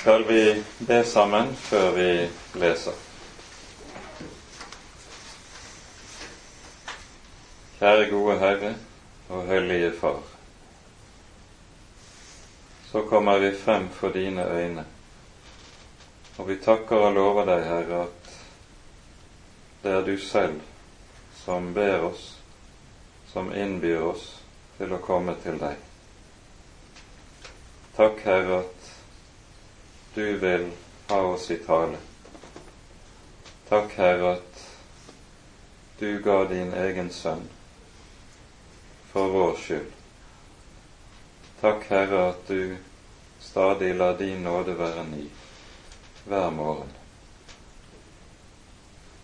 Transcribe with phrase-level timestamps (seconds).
[0.00, 2.94] skal vi be sammen før vi leser.
[7.76, 8.70] Kjære gode Herre
[9.28, 10.22] og Hellige Far.
[12.88, 14.86] Så kommer vi frem for dine øyne,
[16.38, 18.34] og vi takker og lover deg, Herre, at
[19.84, 20.60] det er du selv
[21.44, 22.38] som ber oss,
[23.34, 24.30] som innbyr oss
[24.80, 25.76] til å komme til deg.
[28.00, 28.79] Takk, Herre, at
[30.14, 30.70] du vil
[31.08, 31.96] ha oss i tale.
[33.68, 34.66] Takk, Herre, at
[35.98, 37.46] du ga din egen sønn
[39.12, 39.92] for vår skyld.
[41.60, 42.76] Takk, Herre, at du
[43.40, 45.28] stadig lar din nåde være ny
[46.26, 46.90] hver morgen.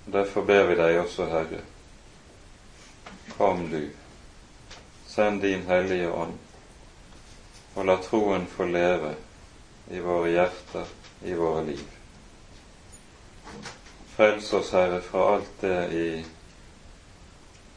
[0.07, 1.63] Derfor ber vi deg også, Herre,
[3.37, 3.89] kom du,
[5.07, 6.39] send din Hellige Ånd,
[7.75, 9.17] og la troen få leve
[9.91, 10.87] i våre hjerter,
[11.23, 11.85] i våre liv.
[14.17, 16.25] Frels oss, Herre, fra alt det i,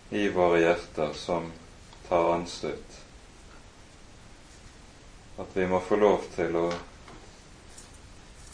[0.10, 1.52] i våre hjerter som
[2.08, 3.00] tar anstøt.
[5.38, 6.70] At vi må få lov til å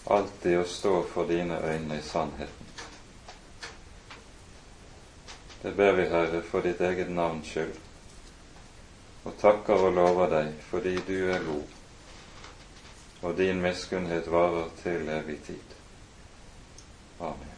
[0.05, 2.65] alltid å stå for dine øyne i sannheten.
[5.61, 7.79] Det ber vi, Herre, for ditt eget navns skyld,
[9.25, 11.74] og takker og lover deg fordi du er god
[13.21, 15.75] og din miskunnhet varer til evig tid.
[17.19, 17.55] Amen.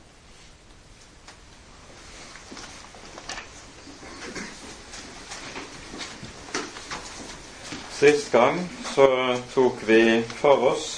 [7.98, 8.60] Sist gang
[8.94, 9.08] så
[9.54, 10.90] tok vi for oss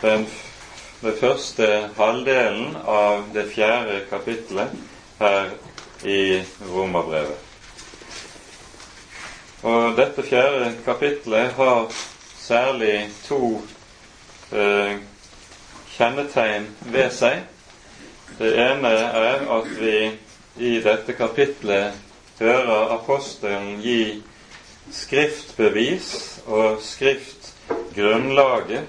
[0.00, 0.24] den,
[1.02, 1.66] den første
[1.98, 4.72] halvdelen av det fjerde kapittelet
[5.18, 5.52] her
[6.08, 7.36] i Romerbrevet.
[9.68, 11.92] Og dette fjerde kapittelet har
[12.40, 13.62] særlig to
[14.52, 14.96] eh,
[15.96, 17.42] kjennetegn ved seg.
[18.38, 20.10] Det ene er at vi
[20.60, 21.92] i dette kapitlet
[22.40, 24.22] hører apostelen gi
[24.92, 28.84] skriftbevis og skriftgrunnlaget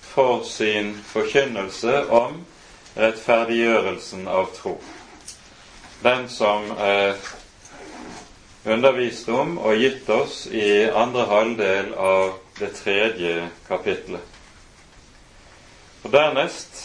[0.00, 2.44] for sin forkynnelse om
[2.96, 4.76] rettferdiggjørelsen av tro.
[6.02, 7.14] Den som er
[8.64, 12.32] undervist om og gitt oss i andre halvdel av
[12.62, 14.22] det tredje kapitlet.
[16.02, 16.78] Og Dernest,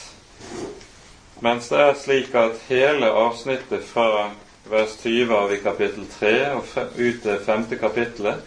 [1.41, 4.31] mens det er slik at hele avsnittet fra
[4.69, 6.65] vers 20 av i kapittel 3 og
[6.97, 8.41] ut til femte kapittelet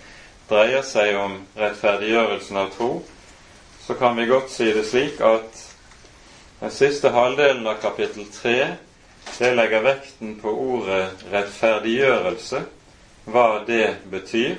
[0.50, 2.90] dreier seg om rettferdiggjørelsen av tro,
[3.86, 5.62] så kan vi godt si det slik at
[6.60, 8.56] den siste halvdelen av kapittel 3
[9.38, 12.60] det legger vekten på ordet rettferdiggjørelse,
[13.30, 14.58] hva det betyr,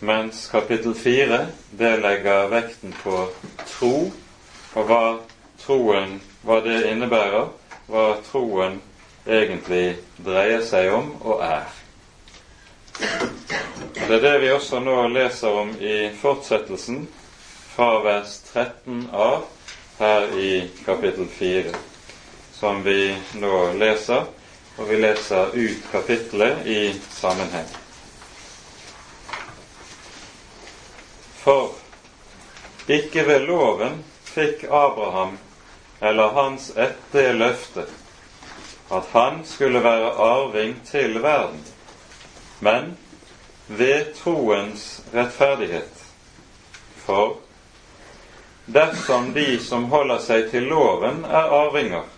[0.00, 3.26] mens kapittel fire det legger vekten på
[3.68, 3.94] tro,
[4.74, 5.04] og hva
[5.60, 7.50] troen hva det innebærer,
[7.90, 8.80] hva troen
[9.26, 11.68] egentlig dreier seg om og er.
[13.00, 17.04] Det er det vi også nå leser om i fortsettelsen
[17.74, 19.44] fra vers 13 av
[20.00, 20.52] her i
[20.84, 21.76] kapittel 4,
[22.56, 24.26] som vi nå leser,
[24.78, 26.80] og vi leser ut kapittelet i
[27.12, 27.68] sammenheng.
[31.44, 31.74] For
[32.90, 35.38] ikke ved loven fikk Abraham
[36.00, 37.90] eller hans ett det løftet
[38.90, 41.60] at han skulle være arving til verden,
[42.60, 42.98] men
[43.66, 46.04] ved troens rettferdighet.
[46.96, 47.36] For
[48.66, 52.08] dersom de som holder seg til loven, er arvinger,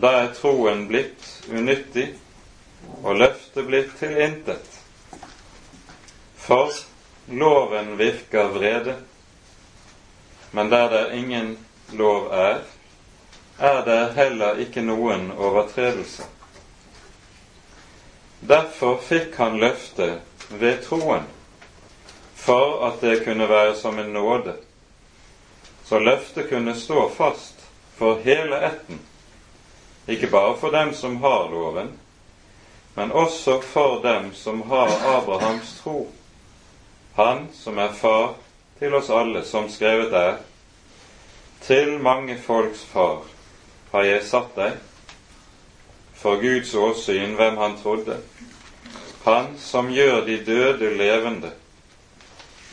[0.00, 2.08] da er troen blitt unyttig
[3.02, 4.64] og løftet blitt til intet.
[6.40, 6.72] For
[7.28, 8.94] loven virker vrede,
[10.50, 11.58] men der det ingen
[11.92, 12.58] lov er,
[13.58, 16.26] er det heller ikke noen overtredelse.
[18.40, 20.20] Derfor fikk han løftet
[20.50, 21.24] ved troen,
[22.36, 24.54] for at det kunne være som en nåde,
[25.84, 27.64] så løftet kunne stå fast
[27.96, 29.00] for hele ætten,
[30.06, 31.90] ikke bare for dem som har loven,
[32.94, 36.06] men også for dem som har Abrahams tro
[37.16, 38.34] han som er far
[38.78, 40.34] til oss alle, som skrevet er,
[41.64, 43.22] til mange folks far
[43.92, 44.76] har jeg satt deg,
[46.16, 48.18] for Guds åsyn hvem han trodde,
[49.24, 51.54] han som gjør de døde levende,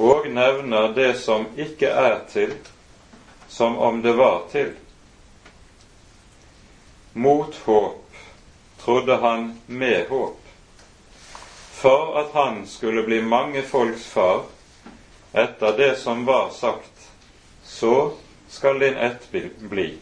[0.03, 2.53] og nevner det som ikke er til,
[3.47, 4.73] som om det var til.
[7.13, 8.23] Mot håp
[8.83, 10.42] trodde han med håp
[11.83, 14.45] for at han skulle bli mange folks far
[15.33, 17.09] etter det som var sagt.
[17.63, 18.11] så
[18.47, 19.97] skal din ett bli.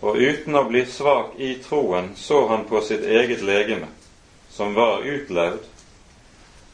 [0.00, 3.88] Og uten å bli svak i troen så han på sitt eget legeme,
[4.50, 5.64] som var utlevd.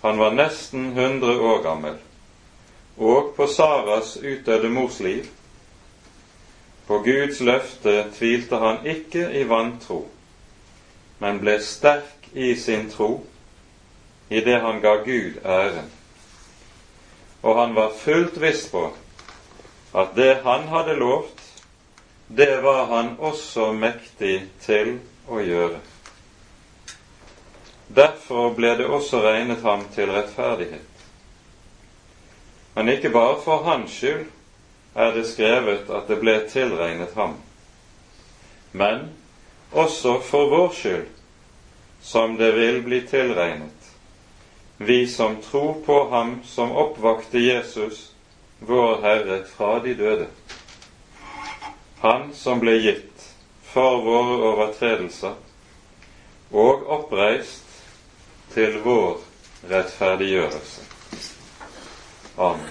[0.03, 1.95] Han var nesten hundre år gammel,
[2.99, 5.31] og på Saras utdødde mors liv.
[6.87, 10.03] På Guds løfte tvilte han ikke i vantro,
[11.23, 13.25] men ble sterk i sin tro
[14.29, 15.91] i det han ga Gud æren.
[17.43, 18.91] Og han var fullt viss på
[19.97, 21.41] at det han hadde lovt,
[22.29, 24.99] det var han også mektig til
[25.31, 25.81] å gjøre.
[27.89, 31.05] Derfor ble det også regnet ham til rettferdighet.
[32.75, 34.27] Men ikke bare for hans skyld
[34.97, 37.39] er det skrevet at det ble tilregnet ham,
[38.73, 39.09] men
[39.73, 41.07] også for vår skyld,
[42.07, 43.91] som det vil bli tilregnet,
[44.77, 48.13] vi som tror på ham som oppvakte Jesus,
[48.59, 50.27] vår Herre, fra de døde.
[51.99, 53.27] Han som ble gitt
[53.73, 55.35] for våre overtredelser
[56.55, 57.83] og oppreist
[58.55, 59.19] til vår
[59.67, 60.87] rettferdiggjørelse.
[62.39, 62.71] Amen.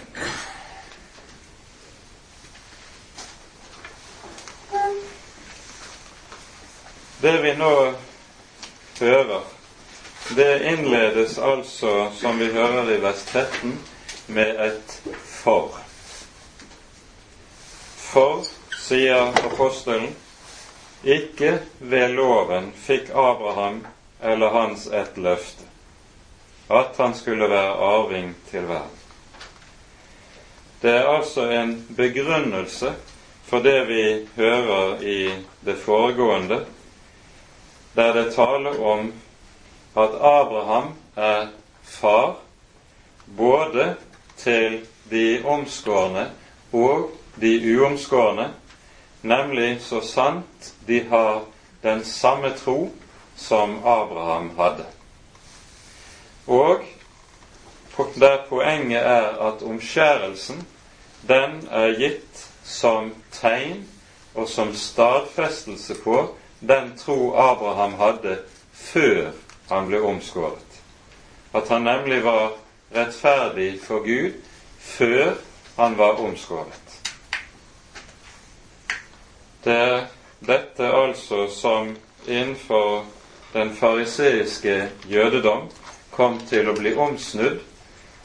[7.21, 7.73] Det vi nå
[8.99, 9.41] hører,
[10.35, 13.79] det innledes altså, som vi hører i vers 13,
[14.27, 15.77] med et for.
[17.97, 20.13] For sier apostelen,
[21.03, 23.83] ikke ved loven fikk Abraham
[24.23, 25.67] eller hans et løfte,
[26.73, 29.01] at han skulle være arving til verden.
[30.81, 32.95] Det er altså en begrunnelse
[33.45, 35.19] for det vi hører i
[35.65, 36.65] det foregående,
[37.95, 39.13] der det taler om
[39.95, 41.47] at Abraham er
[41.83, 42.35] far
[43.37, 43.95] både
[44.37, 46.31] til de omskårne
[46.73, 47.11] og
[47.41, 48.53] de uomskårne,
[49.21, 51.41] nemlig så sant de har
[51.83, 52.91] den samme tro
[53.35, 54.85] som Abraham hadde.
[56.47, 56.79] Og
[58.15, 60.67] der poenget er at omskjærelsen,
[61.27, 63.85] den er gitt som tegn
[64.35, 66.35] og som stadfestelse på
[66.67, 68.37] den tro Abraham hadde
[68.73, 69.31] før
[69.69, 70.81] han ble omskåret.
[71.53, 72.57] At han nemlig var
[72.95, 74.33] rettferdig for Gud
[74.79, 75.35] før
[75.77, 76.99] han var omskåret.
[79.63, 80.03] Det er
[80.45, 81.95] dette altså som
[82.27, 83.05] innenfor
[83.53, 85.69] den fariseiske jødedom
[86.11, 87.59] kom til å bli omsnudd,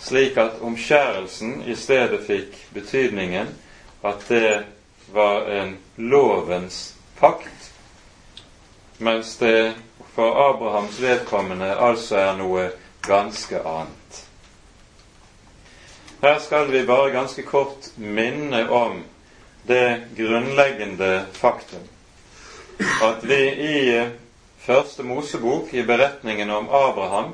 [0.01, 3.49] slik at omskjærelsen i stedet fikk betydningen
[4.03, 4.63] at det
[5.13, 7.60] var en lovens pakt,
[9.01, 9.75] mens det
[10.15, 12.67] for Abrahams vedkommende altså er noe
[13.07, 14.25] ganske annet.
[16.21, 19.01] Her skal vi bare ganske kort minne om
[19.69, 21.89] det grunnleggende faktum
[23.03, 24.09] at vi i
[24.61, 27.33] Første Mosebok, i beretningen om Abraham,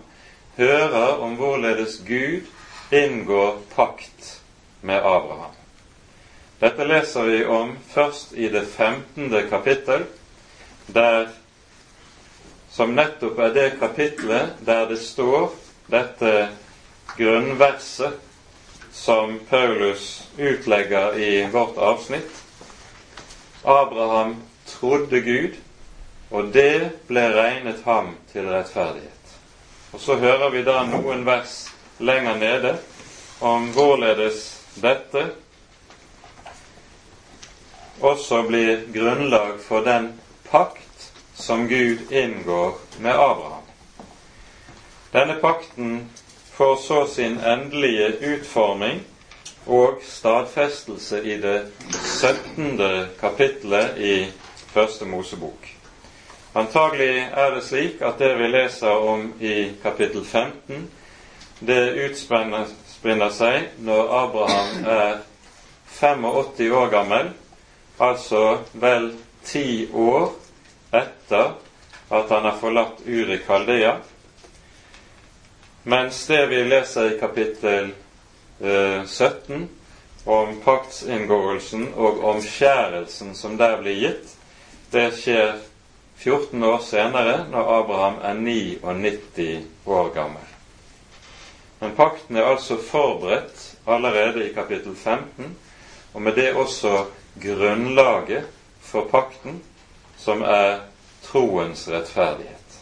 [0.56, 2.46] hører om hvorledes Gud
[2.94, 4.42] inngår pakt
[4.80, 5.54] med Abraham.
[6.60, 9.34] Dette leser vi om først i det 15.
[9.50, 10.06] kapittel,
[10.86, 11.28] der,
[12.76, 15.46] som nettopp er det kapitlet der det står
[15.88, 16.32] dette
[17.16, 18.18] grunnverset
[18.92, 22.42] som Paulus utlegger i vårt avsnitt.
[23.62, 24.36] Abraham
[24.66, 25.56] trodde Gud,
[26.30, 29.36] og det ble regnet ham til rettferdighet.
[29.96, 31.58] Og så hører vi da noen vers
[31.96, 32.76] lenger nede
[33.40, 34.50] om hvorledes
[34.84, 35.30] dette
[38.04, 40.12] også blir grunnlag for den
[40.50, 40.85] pakt
[41.36, 43.62] som Gud inngår med Abraham.
[45.12, 46.10] Denne pakten
[46.52, 49.00] får så sin endelige utforming
[49.66, 51.66] og stadfestelse i det
[52.20, 52.80] 17.
[53.20, 54.26] kapittelet i
[54.72, 55.76] Første Mosebok.
[56.54, 60.88] Antagelig er det slik at det vi leser om i kapittel 15,
[61.60, 65.18] det utspinner seg når Abraham er
[66.00, 67.30] 85 år gammel,
[68.00, 69.12] altså vel
[69.44, 70.32] ti år
[70.98, 71.54] etter
[72.08, 73.96] at han har forlatt Uri Kaldea,
[75.82, 77.92] mens det vi leser i kapittel
[78.60, 79.68] eh, 17
[80.24, 84.32] om paktsinngåelsen og omskjærelsen som der blir gitt,
[84.90, 85.52] det skjer
[86.16, 90.42] 14 år senere, når Abraham er 99 år gammel.
[91.78, 95.56] Men pakten er altså forberedt allerede i kapittel 15,
[96.14, 97.04] og med det også
[97.42, 98.46] grunnlaget
[98.80, 99.60] for pakten,
[100.18, 100.80] som er
[101.22, 102.78] troens rettferdighet.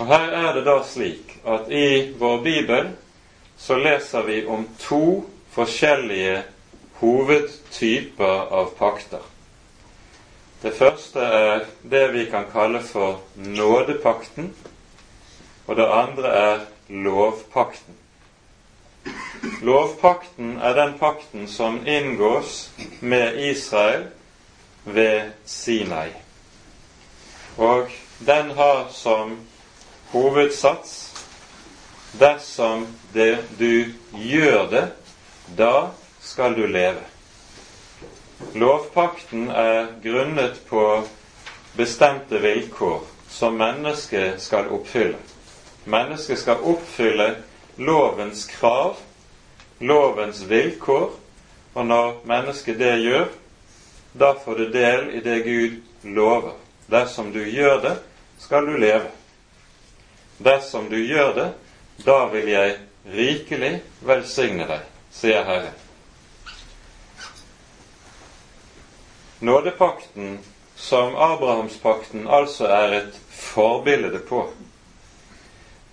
[0.00, 2.92] Og Her er det da slik at i vår bibel
[3.60, 6.42] så leser vi om to forskjellige
[7.00, 9.22] hovedtyper av pakter.
[10.62, 14.54] Det første er det vi kan kalle for nådepakten,
[15.66, 17.96] og det andre er lovpakten.
[19.62, 24.08] Lovpakten er den pakten som inngås med Israel
[24.84, 26.08] ved Sinai.
[27.56, 29.38] Og den har som
[30.12, 31.14] hovedsats
[32.18, 33.84] dersom det, du
[34.16, 34.86] gjør det,
[35.58, 37.02] da skal du leve.
[38.54, 41.02] Lovpakten er grunnet på
[41.76, 45.18] bestemte vilkår som mennesket skal oppfylle.
[45.84, 47.34] Mennesket skal oppfylle
[47.76, 48.96] lovens krav,
[49.80, 51.12] lovens vilkår,
[51.74, 53.28] og når mennesket det gjør,
[54.12, 56.52] da får du del i det Gud lover.
[56.86, 57.96] Dersom du gjør det,
[58.38, 59.10] skal du leve.
[60.38, 61.48] Dersom du gjør det,
[62.04, 63.74] da vil jeg rikelig
[64.04, 65.76] velsigne deg, sier Herren.
[69.40, 70.38] Nådepakten,
[70.76, 74.42] som Abrahamspakten altså er et forbilde på,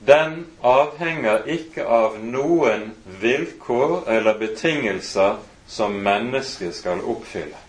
[0.07, 7.66] den avhenger ikke av noen vilkår eller betingelser som mennesket skal oppfylle.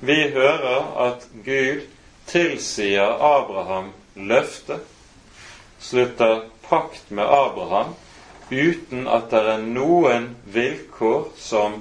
[0.00, 1.80] Vi hører at Gud
[2.26, 4.80] tilsier Abraham løftet,
[5.80, 7.94] slutter pakt med Abraham
[8.50, 11.80] uten at det er noen vilkår som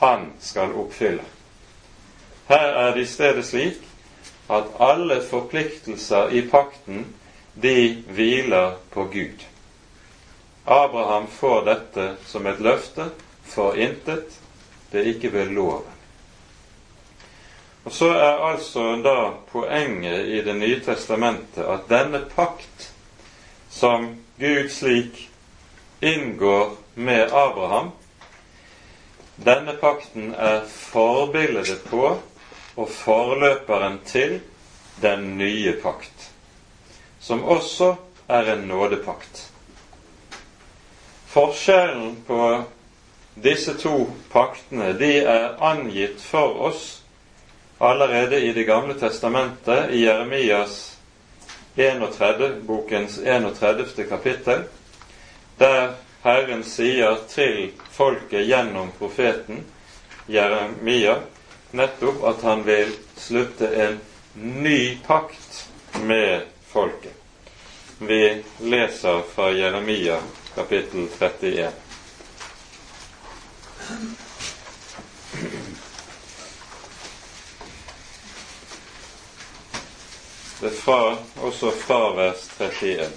[0.00, 1.24] han skal oppfylle.
[2.48, 3.80] Her er det i stedet slik
[4.52, 7.06] at alle forpliktelser i pakten
[7.54, 9.44] de hviler på Gud.
[10.66, 13.10] Abraham får dette som et løfte
[13.44, 14.32] for intet.
[14.92, 15.93] Det er ikke ved loven.
[17.84, 22.92] Og Så er altså da poenget i Det nye testamentet at denne pakt
[23.70, 25.30] som Gud slik
[26.02, 27.90] inngår med Abraham,
[29.36, 32.18] denne pakten er forbildet på
[32.76, 34.40] og forløperen til
[35.02, 36.30] den nye pakt
[37.24, 37.94] som også
[38.28, 39.52] er en nådepakt.
[41.26, 42.62] Forskjellen på
[43.34, 47.03] disse to paktene de er angitt for oss
[47.84, 50.96] allerede i Det gamle testamentet, i Jeremias
[51.76, 54.04] 31, bokens 31.
[54.08, 54.62] kapittel,
[55.58, 59.64] der Herren sier til folket gjennom profeten
[60.26, 61.18] Jeremia
[61.76, 63.98] nettopp at han vil slutte en
[64.34, 65.68] ny pakt
[66.00, 67.12] med folket.
[67.98, 70.20] Vi leser fra Jeremia
[70.54, 71.70] kapittel 31.
[80.64, 83.10] Er fra, også fra vers 31.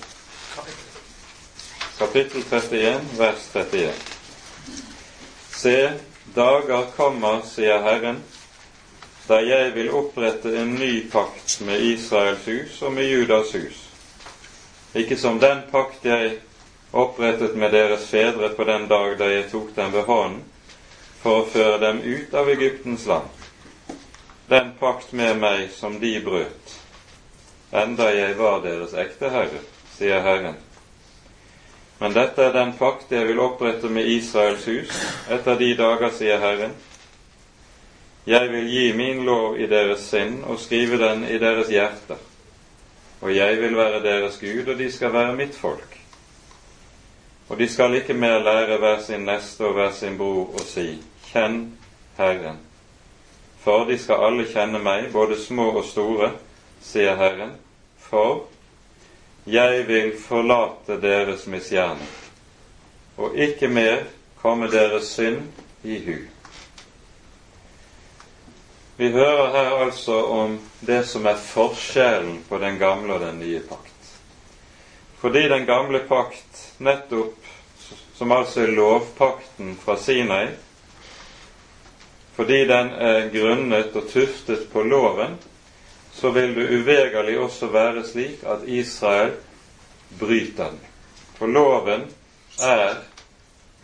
[1.97, 3.93] Kapittel 31, vers 31.
[5.55, 5.75] Se,
[6.35, 8.17] dager kommer, sier Herren,
[9.29, 13.79] da jeg vil opprette en ny pakt med Israels hus og med Judas hus.
[14.99, 16.33] Ikke som den pakt jeg
[16.91, 20.43] opprettet med deres fedre på den dag da jeg tok dem ved hånden
[21.21, 23.31] for å føre dem ut av Egyptens land.
[24.51, 26.75] Den pakt med meg som de brøt,
[27.71, 29.61] enda jeg var deres ekte herre,
[29.97, 30.57] sier Herren.
[31.99, 34.99] Men dette er den pakt jeg vil opprette med Israels hus
[35.33, 36.75] etter de dager, sier Herren
[38.27, 42.19] jeg vil gi min lov i deres sinn og skrive den i deres hjerter.
[43.21, 45.95] Og jeg vil være deres Gud, og de skal være mitt folk.
[47.47, 50.97] Og de skal ikke mer lære hver sin neste og hver sin bror å si,
[51.29, 51.61] Kjenn
[52.17, 52.59] Herren.
[53.63, 56.33] For de skal alle kjenne meg, både små og store,
[56.81, 57.55] sier Herren.
[57.99, 58.45] For
[59.47, 62.09] jeg vil forlate deres misgjerning,
[63.17, 64.03] og ikke mer
[64.41, 65.41] komme deres synd
[65.83, 66.17] i hu.
[68.97, 73.59] Vi hører her altså om det som er forskjellen på den gamle og den nye
[73.69, 74.13] pakt.
[75.21, 77.37] Fordi den gamle pakt nettopp,
[78.17, 80.47] som altså er lovpakten fra Sinai,
[82.35, 85.37] fordi den er grunnet og tuftet på loven,
[86.17, 89.35] så vil det uvegerlig også være slik at Israel
[90.19, 90.81] bryter den.
[91.37, 92.07] For loven
[92.63, 93.03] er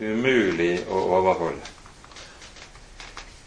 [0.00, 1.74] umulig å overholde.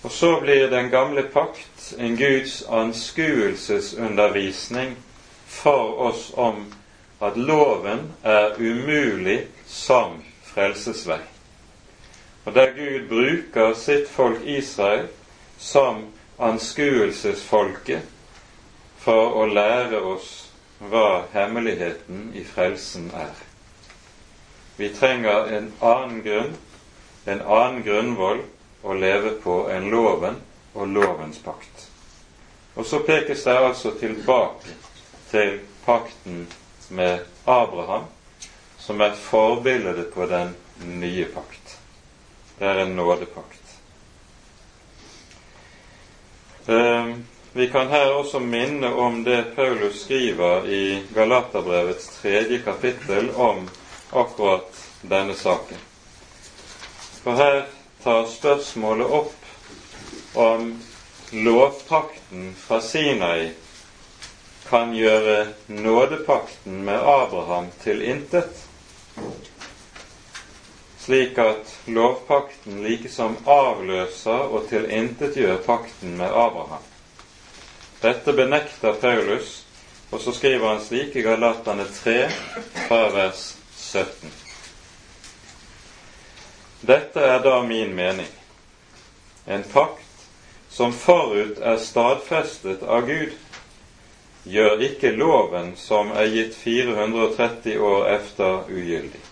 [0.08, 4.96] Og så blir den gamle pakt en Guds anskuelsesundervisning
[5.48, 6.74] for oss om
[7.20, 11.20] at loven er umulig som frelsesvei.
[12.46, 15.08] Og der Gud bruker sitt folk Israel
[15.60, 16.06] som
[16.40, 18.02] anskuelsesfolket
[19.08, 20.32] for å lære oss
[20.84, 23.38] hva hemmeligheten i frelsen er.
[24.76, 26.58] Vi trenger en annen grunn,
[27.26, 28.42] en annen grunnvoll
[28.84, 30.42] å leve på enn loven
[30.76, 31.86] og lovens pakt.
[32.76, 34.76] Og så pekes det altså tilbake
[35.32, 36.44] til pakten
[36.90, 38.10] med Abraham,
[38.78, 40.52] som er forbildet på den
[41.00, 41.78] nye pakt.
[42.60, 43.57] Det er en nådepakt.
[47.58, 53.70] Vi kan her også minne om det Paulus skriver i Galaterbrevets tredje kapittel om
[54.12, 55.78] akkurat denne saken.
[57.24, 57.64] For her
[58.04, 60.68] tar spørsmålet opp om
[61.32, 63.50] lovpakten fra Sinai
[64.70, 68.68] kan gjøre nådepakten med Abraham til intet,
[71.02, 76.86] slik at lovpakten likesom avløser og tilintetgjør pakten med Abraham.
[78.02, 79.66] Dette benekter Paulus,
[80.10, 82.18] og så skriver han slik i Galatane 3
[82.88, 84.32] fra vers 17.
[86.82, 88.30] Dette er da min mening.
[89.46, 90.28] En pakt
[90.70, 93.34] som forut er stadfestet av Gud,
[94.48, 99.24] gjør ikke loven som er gitt 430 år efter, ugyldig.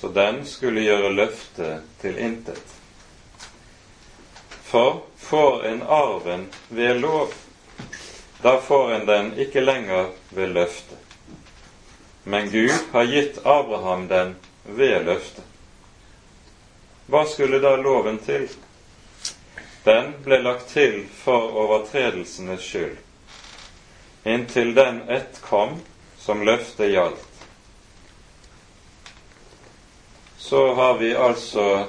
[0.00, 2.74] Så den skulle gjøre løftet til intet.
[4.64, 7.34] For får en arven ved lov,
[8.42, 10.98] da får en den ikke lenger ved løftet.
[12.24, 15.44] Men Gud har gitt Abraham den ved løftet.
[17.06, 18.48] Hva skulle da loven til?
[19.84, 22.96] Den ble lagt til for overtredelsenes skyld,
[24.24, 25.76] inntil den ett kom
[26.18, 27.28] som løftet gjaldt.
[30.38, 31.86] Så har vi altså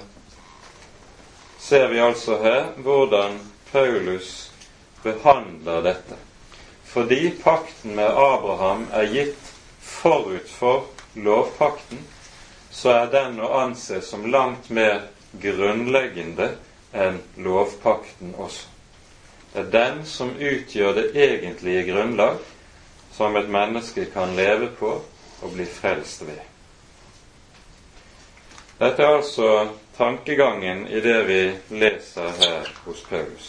[1.65, 3.39] ser vi altså her hvordan
[3.71, 4.44] Paulus
[5.05, 6.17] behandler dette.
[6.85, 12.01] Fordi pakten med Abraham er gitt forut for lovpakten,
[12.71, 15.05] så er den å anse som langt mer
[15.41, 16.49] grunnleggende
[16.95, 18.71] enn lovpakten også.
[19.53, 22.41] Det er den som utgjør det egentlige grunnlag
[23.15, 24.91] som et menneske kan leve på
[25.41, 26.41] og bli frelst ved.
[28.79, 29.51] Dette er altså
[29.97, 31.39] tankegangen i det vi
[31.79, 33.47] leser her hos Paulus.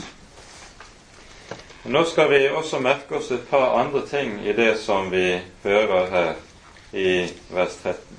[1.88, 6.08] Nå skal vi også merke oss et par andre ting i det som vi hører
[6.10, 6.32] her
[6.92, 8.16] i vers 13.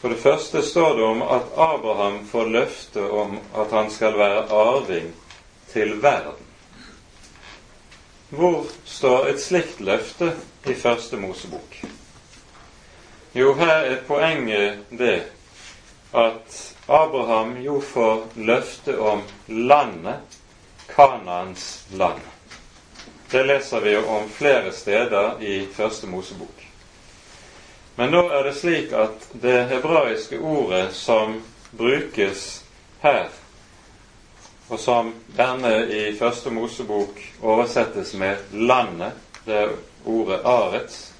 [0.00, 4.42] For det første står det om at Abraham får løfte om at han skal være
[4.50, 5.12] arving
[5.70, 6.42] til verden.
[8.34, 10.32] Hvor står et slikt løfte
[10.66, 11.84] i Første Mosebok?
[13.34, 15.20] Jo, her er poenget det
[16.14, 20.40] at Abraham jo får løfte om landet,
[20.86, 22.20] Kanaans land.
[23.30, 26.66] Det leser vi om flere steder i Første Mosebok.
[27.96, 32.64] Men nå er det slik at det hebraiske ordet som brukes
[33.02, 33.28] her,
[34.68, 39.68] og som denne i Første Mosebok oversettes med 'landet', det er
[40.04, 41.12] ordet 'arets',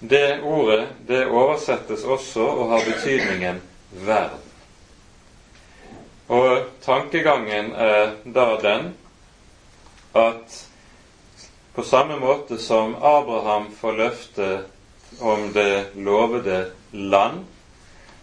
[0.00, 4.45] det ordet det oversettes også og har betydningen 'verden'.
[6.28, 8.94] Og tankegangen er da den
[10.16, 10.62] at
[11.76, 14.48] på samme måte som Abraham får løfte
[15.20, 17.44] om det lovede land,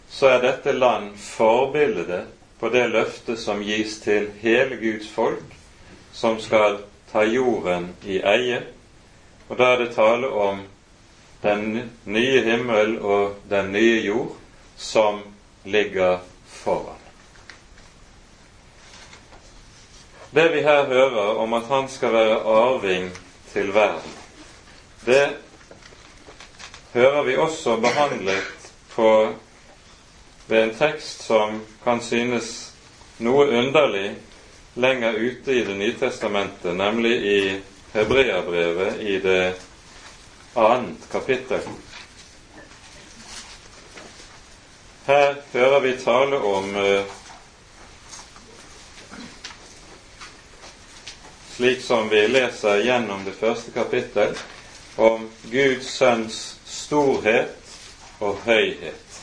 [0.09, 2.25] så er dette land forbildet
[2.59, 5.55] på det løftet som gis til hele Guds folk,
[6.11, 8.61] som skal ta jorden i eie.
[9.49, 10.65] Og da er det tale om
[11.43, 14.35] den nye himmel og den nye jord
[14.77, 15.21] som
[15.63, 16.92] ligger foran.
[20.33, 23.11] Det vi her hører om at han skal være arving
[23.53, 24.15] til verden,
[25.05, 25.27] det
[26.93, 29.29] hører vi også behandlet på
[30.47, 32.49] ved en tekst som kan synes
[33.21, 34.15] noe underlig
[34.73, 37.39] lenger ute i Det nye testamentet, nemlig i
[37.93, 39.53] Hebreabrevet i det
[40.55, 41.61] annet kapittel.
[45.05, 47.03] Her hører vi tale om eh,
[51.55, 54.33] slik som vi leser gjennom det første kapittel,
[54.95, 57.75] om Guds sønns storhet
[58.19, 59.19] og høyhet.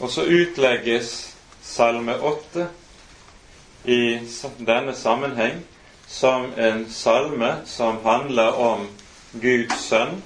[0.00, 1.30] Og så utlegges
[1.62, 2.66] Salme 8
[3.84, 4.18] i
[4.58, 5.60] denne sammenheng
[6.10, 8.88] som en salme som handler om
[9.32, 10.18] Guds sønn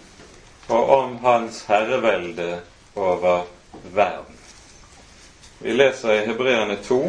[0.69, 2.63] og om hans herrevelde
[2.97, 3.45] over
[3.93, 4.39] verden.
[5.59, 7.03] Vi leser i Hebreerne 2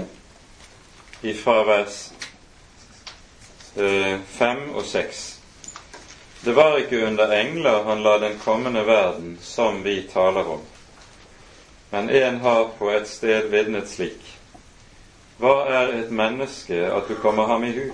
[1.21, 2.11] ifra vers
[3.75, 5.39] 5 eh, og 6.
[6.45, 10.61] Det var ikke under engler han la den kommende verden som vi taler om.
[11.89, 14.21] men en har på et sted vitnet slik.
[15.39, 17.91] Hva er et menneske at du kommer ham i hu?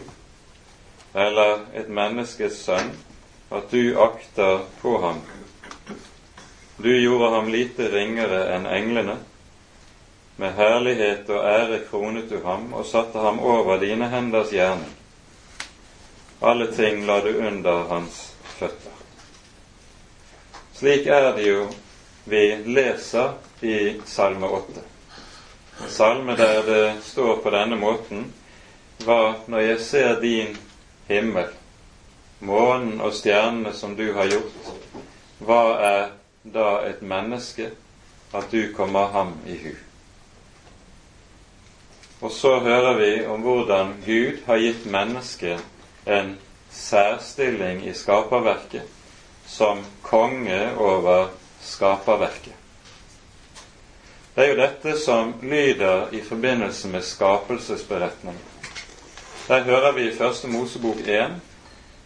[1.13, 2.93] Eller et menneskes sønn
[3.51, 5.21] at du akter på ham?
[6.77, 9.17] Du gjorde ham lite ringere enn englene.
[10.37, 15.00] Med herlighet og ære kronet du ham og satte ham over dine henders gjerning.
[16.41, 18.21] Alle ting la du under hans
[18.57, 18.95] føtter.
[20.73, 21.67] Slik er det jo
[22.25, 24.91] vi leser i Salme 8
[25.89, 28.25] salme der det står på denne måten
[29.05, 30.57] var når jeg ser din
[31.07, 31.47] himmel,
[32.39, 34.73] månen og stjernene som du har gjort,
[35.41, 36.03] hva er
[36.43, 37.71] da et menneske
[38.33, 39.73] at du kommer ham i hu?
[42.21, 45.59] Og så hører vi om hvordan Gud har gitt mennesket
[46.05, 46.37] en
[46.71, 48.87] særstilling i skaperverket
[49.45, 51.27] som konge over
[51.61, 52.53] skaperverket.
[54.35, 58.41] Det er jo dette som lyder i forbindelse med skapelsesberetningen.
[59.47, 61.31] Der hører vi i Første Mosebok 1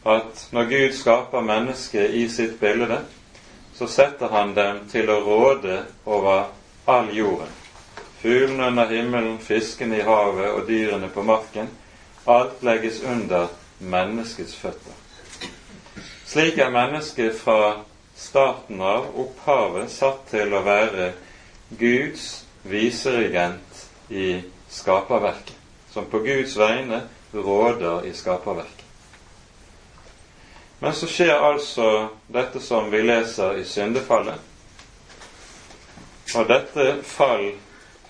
[0.05, 2.99] at når Gud skaper mennesket i sitt bilde,
[3.75, 6.47] så setter han dem til å råde over
[6.87, 7.51] all jorden.
[8.21, 11.69] Fuglene under himmelen, fiskene i havet og dyrene på marken.
[12.25, 13.47] Alt legges under
[13.79, 15.01] menneskets føtter.
[16.25, 17.83] Slik er mennesket fra
[18.15, 21.11] starten av, opphavet, satt til å være
[21.79, 25.55] Guds viseregent i skaperverket,
[25.93, 28.83] som på Guds vegne råder i skaperverket.
[30.79, 31.85] Men så skjer altså
[32.27, 34.41] dette som vi leser i syndefallet.
[36.35, 37.47] Og dette fall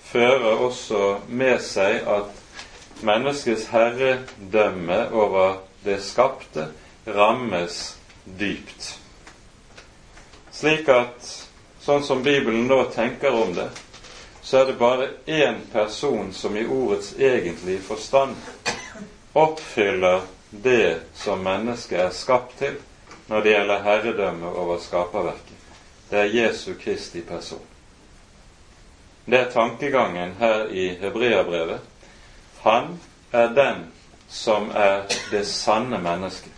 [0.06, 2.45] fører også med seg at
[3.00, 6.68] menneskets herredømme over det skapte
[7.06, 8.98] rammes dypt.
[10.52, 11.28] Slik at
[11.84, 13.68] sånn som Bibelen nå tenker om det,
[14.42, 18.36] så er det bare én person som i ordets egentlige forstand
[19.36, 22.78] oppfyller det som mennesket er skapt til
[23.26, 25.56] når det gjelder herredømme over skaperverket.
[26.10, 27.62] Det er Jesu Kristi person.
[29.26, 31.80] Det er tankegangen her i Hebreabrevet.
[32.66, 32.96] Han
[33.30, 33.84] er den
[34.28, 36.50] som er det sanne mennesket.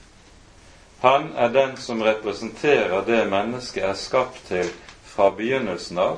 [1.00, 4.70] Han er den som representerer det mennesket er skapt til
[5.04, 6.16] fra begynnelsen av,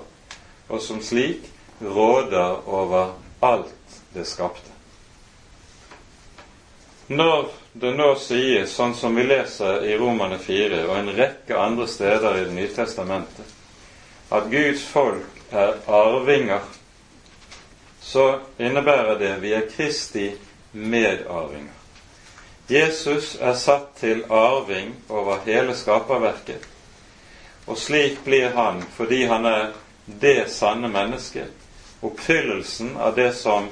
[0.69, 1.51] og som slik
[1.83, 4.71] råder over alt det skapte.
[7.11, 11.89] Når det nå sies, sånn som vi leser i Romane 4 og en rekke andre
[11.91, 13.57] steder i Det nye testamentet,
[14.31, 16.63] at Guds folk er arvinger,
[18.11, 20.33] så innebærer det vi er Kristi
[20.73, 21.77] medarvinger.
[22.71, 26.67] Jesus er satt til arving over hele skaperverket,
[27.67, 29.69] og slik blir han, fordi han er
[30.23, 31.55] det sanne mennesket,
[32.03, 33.69] oppfyllelsen av det som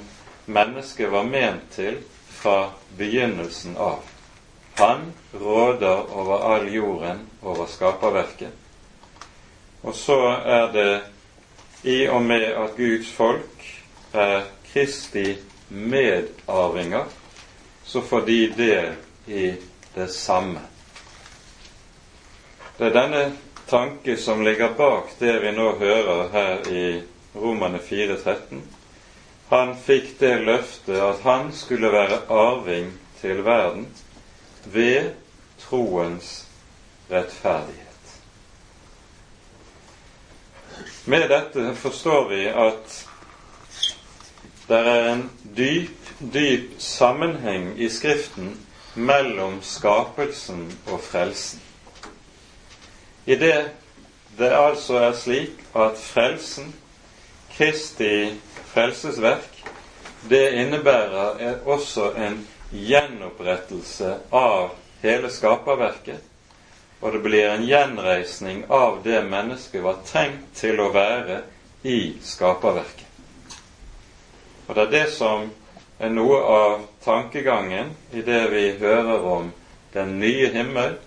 [0.46, 1.98] mennesket var ment til
[2.31, 4.07] fra begynnelsen av.
[4.79, 8.55] Han råder over all jorden, over skaperverket.
[9.83, 11.01] Og så er det
[11.83, 13.78] i og med at Guds folk
[14.12, 14.42] er
[14.73, 15.37] Kristi
[15.68, 17.05] medarvinger,
[17.85, 18.92] så får de del
[19.27, 19.55] i
[19.94, 20.61] det samme.
[22.79, 23.23] Det er denne
[23.66, 26.85] tanke som ligger bak det vi nå hører her i
[27.35, 28.61] Romane 4.13.
[29.49, 33.88] Han fikk det løftet at han skulle være arving til verden
[34.64, 35.11] ved
[35.61, 36.47] troens
[37.11, 37.85] rettferdighet.
[41.05, 43.08] Med dette forstår vi at
[44.69, 45.25] det er en
[45.57, 48.53] dyp, dyp sammenheng i Skriften
[48.95, 51.63] mellom skapelsen og frelsen.
[53.27, 53.71] I det
[54.39, 56.75] det altså er slik at frelsen,
[57.57, 58.39] Kristi
[58.71, 59.65] frelsesverk,
[60.31, 62.39] det innebærer også en
[62.71, 64.71] gjenopprettelse av
[65.03, 66.23] hele skaperverket,
[67.01, 71.43] og det blir en gjenreisning av det mennesket var tenkt til å være
[71.83, 73.08] i skaperverket.
[74.69, 75.49] Og det er det som
[75.99, 79.51] er noe av tankegangen i det vi hører om
[79.95, 80.99] den nye himmel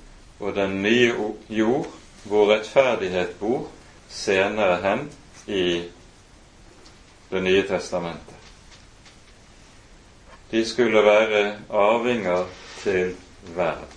[0.42, 1.14] og den nye
[1.48, 1.88] jord,
[2.26, 3.68] hvor rettferdighet bor,
[4.10, 5.10] senere hen
[5.48, 5.84] i
[7.32, 8.36] Det nye testamentet.
[10.52, 12.44] De skulle være arvinger
[12.82, 13.16] til
[13.56, 13.88] verden.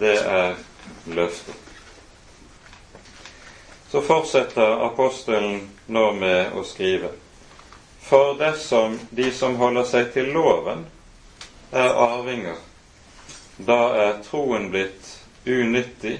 [0.00, 0.54] Det er
[1.06, 1.54] løftet.
[3.90, 7.12] Så fortsetter apostelen nå med å skrive.
[8.08, 10.86] For dersom de som holder seg til loven,
[11.76, 12.56] er arvinger,
[13.60, 15.10] da er troen blitt
[15.44, 16.14] unyttig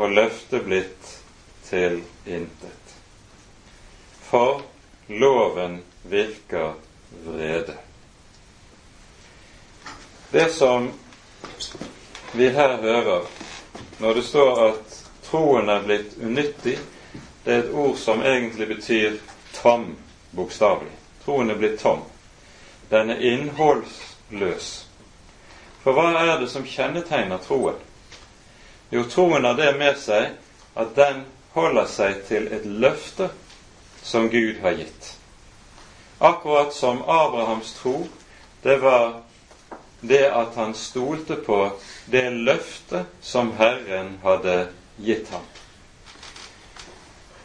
[0.00, 1.10] og løftet blitt
[1.68, 2.76] til intet.
[4.30, 4.62] for
[5.06, 6.72] loven virker
[7.26, 7.74] vrede.
[10.30, 10.92] Det som
[12.32, 13.26] vi her hører
[13.98, 16.78] når det står at troen er blitt unyttig,
[17.44, 19.18] det er et ord som egentlig betyr
[19.58, 19.96] tom,
[20.30, 20.99] bokstavelig.
[21.30, 22.00] Troen er blitt tom.
[22.88, 24.70] Den er innholdsløs.
[25.84, 27.76] For hva er det som kjennetegner troen?
[28.90, 30.32] Jo, troen har det med seg
[30.74, 31.22] at den
[31.54, 33.30] holder seg til et løfte
[34.02, 35.12] som Gud har gitt.
[36.18, 38.08] Akkurat som Abrahams tro,
[38.66, 39.20] det var
[40.02, 41.62] det at han stolte på
[42.10, 44.64] det løftet som Herren hadde
[44.98, 45.46] gitt ham.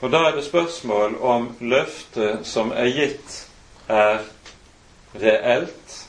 [0.01, 3.44] Og Da er det spørsmål om løftet som er gitt,
[3.87, 4.21] er
[5.13, 6.07] reelt,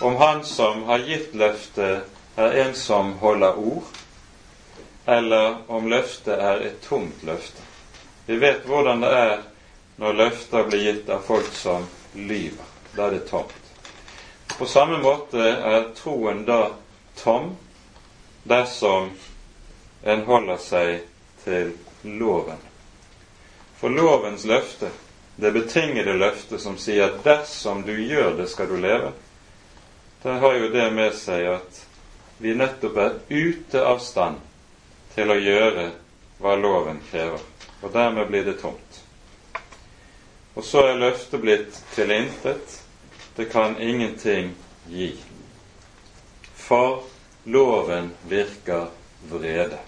[0.00, 2.04] om han som har gitt løftet,
[2.38, 3.84] er en som holder ord,
[5.06, 7.62] eller om løftet er et tomt løfte.
[8.26, 9.38] Vi vet hvordan det er
[9.98, 12.66] når løfter blir gitt av folk som lyver.
[12.94, 13.54] Da er det tomt.
[14.58, 16.70] På samme måte er troen da
[17.18, 17.50] tom
[18.48, 19.10] dersom
[20.02, 21.02] en holder seg
[21.42, 21.72] til
[22.04, 22.60] loven.
[23.78, 24.90] For lovens løfte,
[25.38, 29.12] det betingede løftet som sier at dersom du gjør det, skal du leve,
[30.22, 31.84] det har jo det med seg at
[32.42, 34.42] vi nettopp er ute av stand
[35.14, 35.92] til å gjøre
[36.42, 37.42] hva loven krever
[37.82, 39.02] og dermed blir det tomt.
[40.58, 42.80] Og så er løftet blitt til intet.
[43.36, 44.50] Det kan ingenting
[44.90, 45.12] gi.
[46.58, 47.04] For
[47.46, 48.88] loven virker
[49.30, 49.78] vrede.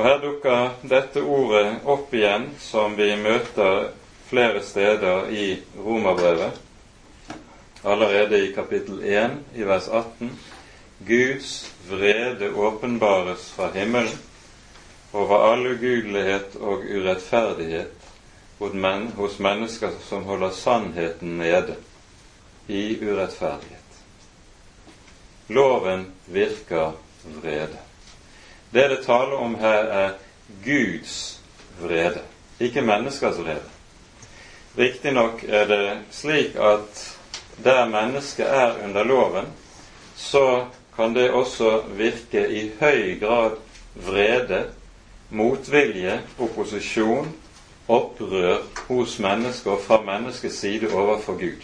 [0.00, 3.90] Og Her dukker dette ordet opp igjen, som vi møter
[4.30, 6.54] flere steder i Romerbrevet.
[7.84, 10.30] Allerede i kapittel 1 i vers 18.
[11.04, 11.50] Guds
[11.90, 14.16] vrede åpenbares fra himmelen
[15.12, 18.08] over all ugudelighet og urettferdighet
[19.20, 21.76] hos mennesker som holder sannheten nede
[22.72, 24.02] i urettferdighet.
[25.52, 26.96] Loven virker
[27.42, 27.89] vrede.
[28.72, 30.10] Det det taler om her, er
[30.64, 31.40] Guds
[31.80, 32.20] vrede,
[32.60, 33.70] ikke menneskers vrede.
[34.78, 37.16] Riktignok er det slik at
[37.64, 39.46] der mennesket er under loven,
[40.16, 40.64] så
[40.96, 43.56] kan det også virke i høy grad
[43.94, 44.64] vrede
[45.30, 47.32] motvilje, opposisjon,
[47.88, 51.62] opprør hos mennesker fra menneskets side overfor Gud.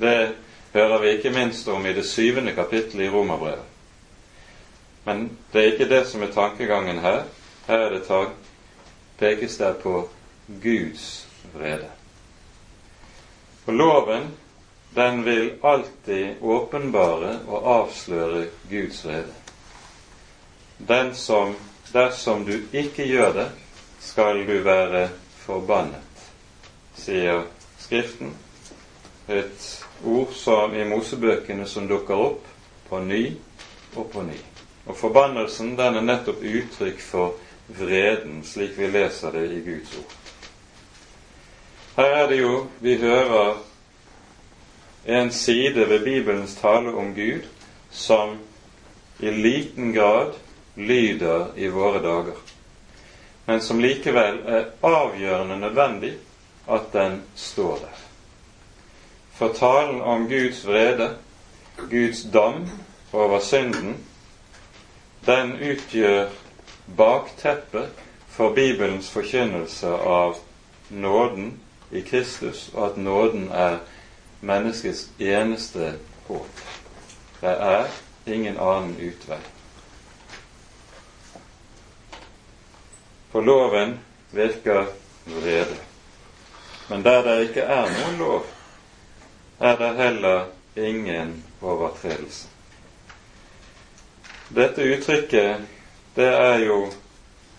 [0.00, 0.34] Det
[0.72, 3.75] hører vi ikke minst om i det syvende kapittelet i Romerbrevet.
[5.06, 7.22] Men det er ikke det som er tankegangen her.
[7.66, 8.32] Her er det tag,
[9.18, 10.08] pekes det på
[10.62, 11.06] Guds
[11.54, 11.90] vrede.
[13.66, 14.28] Og loven,
[14.94, 19.34] den vil alltid åpenbare og avsløre Guds vrede.
[20.88, 21.56] Den som
[21.92, 23.50] Dersom du ikke gjør det,
[24.00, 26.24] skal du være forbannet,
[26.98, 27.46] sier
[27.78, 28.32] Skriften.
[29.28, 32.46] Et ord som i Mosebøkene som dukker opp
[32.88, 33.22] på ny
[33.96, 34.38] og på ny.
[34.86, 37.34] Og forbannelsen den er nettopp uttrykk for
[37.68, 40.14] vreden, slik vi leser det i Guds ord.
[41.96, 43.56] Her er det jo vi hører
[45.06, 47.46] en side ved Bibelens tale om Gud
[47.90, 48.38] som
[49.20, 50.34] i liten grad
[50.74, 52.36] lyder i våre dager,
[53.46, 56.12] men som likevel er avgjørende nødvendig
[56.68, 58.02] at den står der.
[59.36, 61.16] For talen om Guds vrede,
[61.90, 62.68] Guds dam
[63.12, 64.05] over synden,
[65.26, 66.28] den utgjør
[66.96, 67.88] bakteppet
[68.28, 70.36] for Bibelens forkynnelse av
[70.88, 71.60] nåden
[71.90, 73.78] i Kristus, og at nåden er
[74.40, 75.94] menneskets eneste
[76.28, 76.62] håp.
[77.40, 77.86] Det er
[78.26, 79.40] ingen annen utvei.
[83.30, 83.98] For loven
[84.30, 84.86] virker
[85.26, 85.78] vrede.
[86.88, 88.44] Men der det ikke er noen lov,
[89.60, 90.44] er det heller
[90.76, 92.55] ingen overtredelse.
[94.48, 95.66] Dette uttrykket,
[96.14, 96.78] det er jo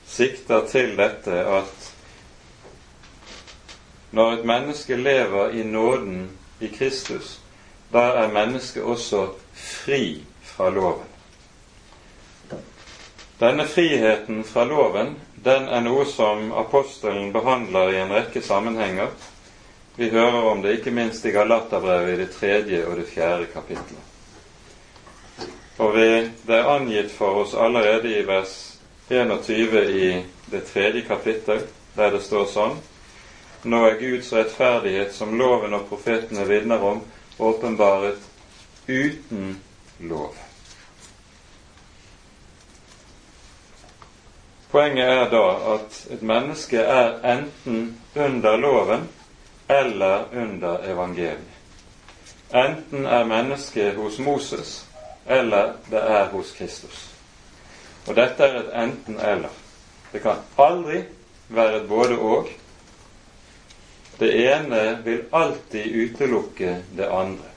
[0.08, 1.89] sikter til dette at
[4.15, 6.30] når et menneske lever i nåden
[6.63, 7.39] i Kristus,
[7.91, 11.06] da er mennesket også fri fra loven.
[13.39, 19.12] Denne friheten fra loven den er noe som apostelen behandler i en rekke sammenhenger.
[20.00, 24.06] Vi hører om det ikke minst i Galaterbrevet i det tredje og det fjerde kapittelet.
[25.77, 28.53] Og det er angitt for oss allerede i vers
[29.09, 31.61] 21 i det tredje kapittel,
[31.95, 32.79] der det står sånn
[33.67, 37.01] Nå er Guds rettferdighet, som loven og profetene vitner om,
[37.39, 38.21] åpenbaret
[38.87, 39.57] uten
[39.99, 40.35] lov.
[44.71, 49.07] Poenget er da at et menneske er enten under loven
[49.69, 51.55] eller under evangeliet.
[52.53, 54.87] Enten er mennesket hos Moses,
[55.27, 57.09] eller det er hos Kristus.
[58.07, 59.51] Og dette er et enten-eller.
[60.11, 61.03] Det kan aldri
[61.47, 62.49] være et både-og.
[64.19, 67.51] Det ene vil alltid utelukke det andre.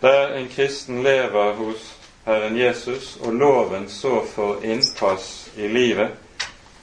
[0.00, 6.08] Der en kristen lever hos Herren Jesus, og loven så får innpass i livet,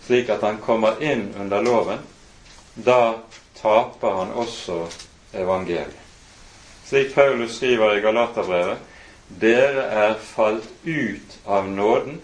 [0.05, 1.99] slik at han kommer inn under loven,
[2.75, 3.13] da
[3.61, 4.87] taper han også
[5.33, 6.01] evangeliet.
[6.85, 8.77] Slik Paulus skriver i Galaterbrevet,
[9.27, 12.19] dere er falt ut av nåden,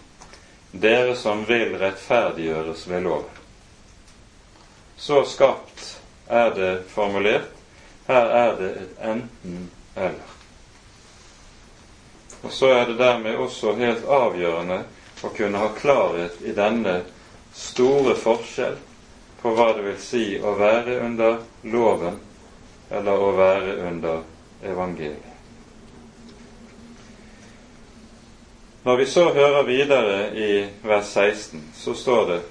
[0.71, 3.39] dere som vil rettferdiggjøres ved loven.
[4.97, 7.49] Så skapt er det formulert.
[8.07, 10.29] Her er det et enten-eller.
[12.41, 14.83] Og så er det dermed også helt avgjørende
[15.21, 17.01] å kunne ha klarhet i denne
[17.53, 18.77] store forskjell
[19.41, 21.41] på hva det vil si å være under
[21.73, 22.17] loven
[22.91, 24.23] eller å være under
[24.63, 25.30] evangeliet.
[28.83, 30.51] Når vi så hører videre i
[30.83, 32.41] vers 16, så står det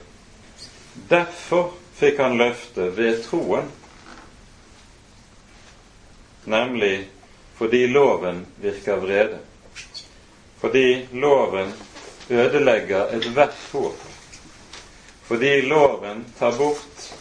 [1.10, 3.70] Derfor fikk han løftet ved troen,
[6.44, 7.08] nemlig
[7.58, 9.40] fordi loven virker vrede
[10.60, 11.72] fordi loven
[12.30, 13.96] ødelegger ethvert håp.
[15.22, 17.14] Fordi loven tar bort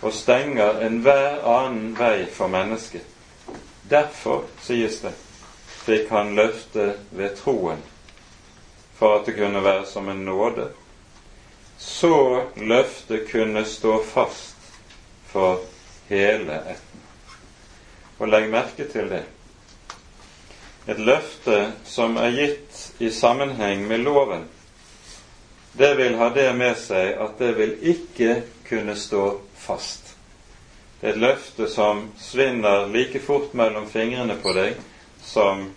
[0.00, 3.04] og stenger enhver annen vei for mennesket.
[3.90, 5.12] Derfor, sies det,
[5.84, 7.82] fikk han løftet ved troen,
[8.98, 10.70] for at det kunne være som en nåde.
[11.78, 14.72] Så løftet kunne stå fast
[15.28, 15.60] for
[16.08, 17.06] hele etten.
[18.18, 19.24] Og legg merke til det
[20.86, 24.44] et løfte som er gitt i sammenheng med loven,
[25.72, 28.34] det vil ha det med seg at det vil ikke
[28.68, 29.22] kunne stå
[29.58, 30.12] fast.
[31.00, 34.76] Det er et løfte som svinner like fort mellom fingrene på deg
[35.24, 35.68] som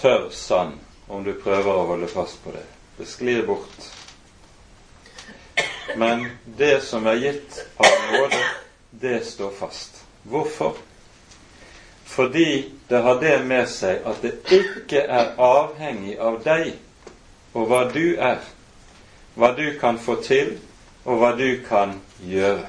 [0.00, 0.78] tørr sand
[1.10, 2.66] om du prøver å holde fast på det.
[2.98, 3.90] Det sklir bort.
[5.98, 8.44] Men det som er gitt av nåde,
[9.02, 10.04] det står fast.
[10.22, 10.78] Hvorfor?
[12.10, 16.72] fordi det har det med seg at det ikke er avhengig av deg
[17.54, 18.40] og hva du er,
[19.38, 20.56] hva du kan få til,
[21.06, 21.94] og hva du kan
[22.26, 22.66] gjøre.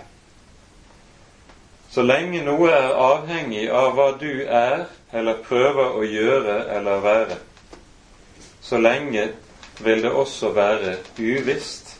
[1.91, 7.39] Så lenge noe er avhengig av hva du er, eller prøver å gjøre eller være,
[8.61, 9.25] så lenge
[9.83, 11.97] vil det også være uvisst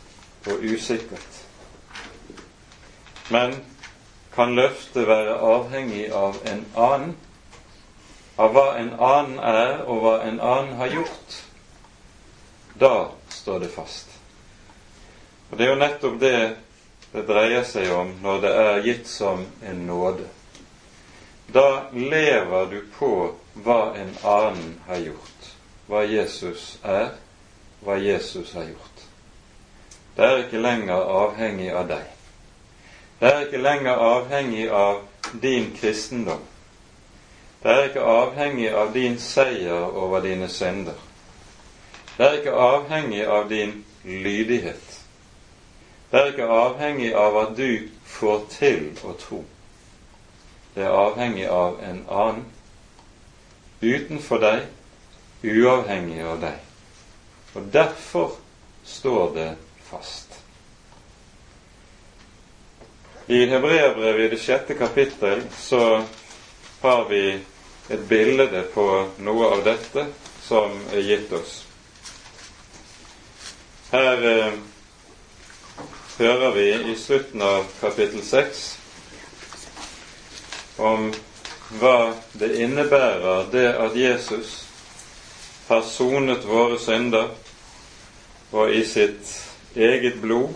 [0.48, 1.42] og usikkert.
[3.32, 3.58] Men
[4.36, 7.20] kan løftet være avhengig av en annen?
[8.42, 11.38] av hva en annen er, og hva en annen har gjort,
[12.80, 14.10] da står det fast.
[15.52, 16.36] Og Det er jo nettopp det
[17.12, 20.28] det dreier seg om når det er gitt som en nåde.
[21.52, 23.12] Da lever du på
[23.54, 25.50] hva en annen har gjort,
[25.88, 27.12] hva Jesus er,
[27.84, 29.04] hva Jesus har gjort.
[30.16, 32.08] Det er ikke lenger avhengig av deg.
[33.20, 35.04] Det er ikke lenger avhengig av
[35.44, 36.48] din kristendom.
[37.62, 40.98] Det er ikke avhengig av din seier over dine synder.
[42.18, 44.91] Det er ikke avhengig av din lydighet.
[46.12, 49.46] Det er ikke avhengig av at du får til å tro.
[50.76, 52.46] Det er avhengig av en annen,
[53.82, 54.66] utenfor deg,
[55.44, 56.58] uavhengig av deg.
[57.56, 58.36] Og derfor
[58.84, 59.48] står det
[59.88, 60.36] fast.
[63.32, 66.02] I Hebreabrevet i det sjette kapittel så
[66.82, 67.24] har vi
[67.92, 68.88] et bilde på
[69.24, 70.10] noe av dette
[70.44, 71.54] som er gitt oss.
[73.92, 74.60] Her eh,
[76.18, 78.64] hører vi i slutten av kapittel 6
[80.78, 81.12] om
[81.80, 84.56] hva det innebærer det at Jesus
[85.68, 87.30] har sonet våre synder
[88.52, 89.32] og i sitt
[89.76, 90.52] eget blod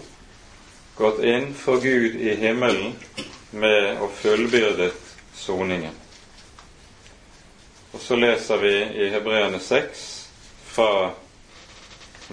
[0.95, 2.95] gått inn for Gud i himmelen
[3.56, 4.95] med å fullbyrdet
[5.36, 5.95] soningen.
[7.95, 8.74] Og så leser vi
[9.06, 10.03] i Hebreerne 6
[10.76, 11.14] fra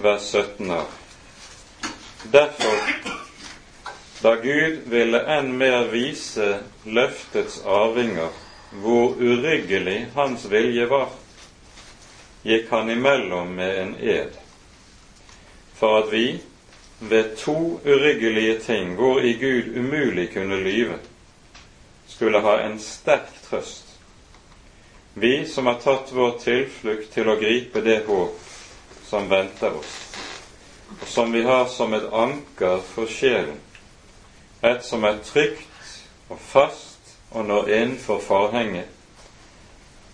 [0.03, 1.02] vers 17 av.
[2.31, 2.77] Derfor,
[4.23, 6.47] da Gud ville enn mer vise
[6.85, 8.31] løftets arvinger
[8.79, 11.11] hvor uryggelig hans vilje var,
[12.47, 14.39] gikk han imellom med en ed,
[15.75, 16.39] for at vi,
[16.99, 20.97] ved to uryggelige ting hvor i Gud umulig kunne lyve,
[22.07, 23.89] skulle ha en sterk trøst.
[25.13, 28.39] Vi som har tatt vår tilflukt til å gripe det håp
[29.09, 29.97] som venter oss,
[31.05, 33.59] som vi har som et anker for sjelen,
[34.63, 38.87] et som er trygt og fast og når innenfor forhenget,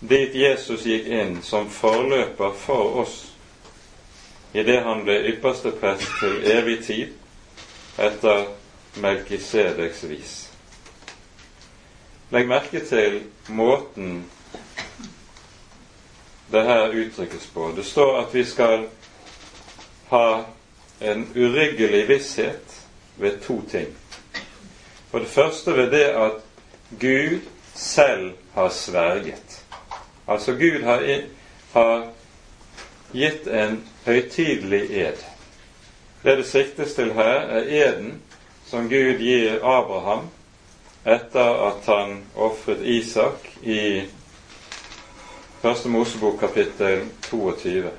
[0.00, 3.16] dit Jesus gikk inn som forløper for oss
[4.56, 8.48] idet han ble ypperste prest til evig tid etter
[9.00, 10.32] Melkisedeks vis.
[12.30, 14.24] Legg merke til måten
[16.50, 17.72] det her uttrykkes på.
[17.76, 18.88] Det står at vi skal
[20.10, 20.24] ha
[21.00, 22.80] en uryggelig visshet
[23.16, 23.88] ved to ting.
[25.10, 26.32] For det første ved det at
[27.00, 27.40] Gud
[27.74, 29.64] selv har sverget.
[30.28, 31.22] Altså Gud har,
[31.72, 32.06] har
[33.12, 35.24] gitt en høytidelig ed.
[36.22, 38.22] Det det siktes til her, er eden
[38.66, 40.28] som Gud gir Abraham
[41.06, 44.02] etter at han ofret Isak i
[45.60, 47.90] Første Mosebok kapittel 22.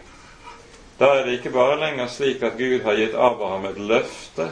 [1.01, 4.51] Da er det ikke bare lenger slik at Gud har gitt Abraham et løfte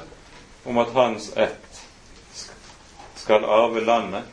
[0.66, 1.82] om at hans ett
[3.16, 4.24] skal arve landet,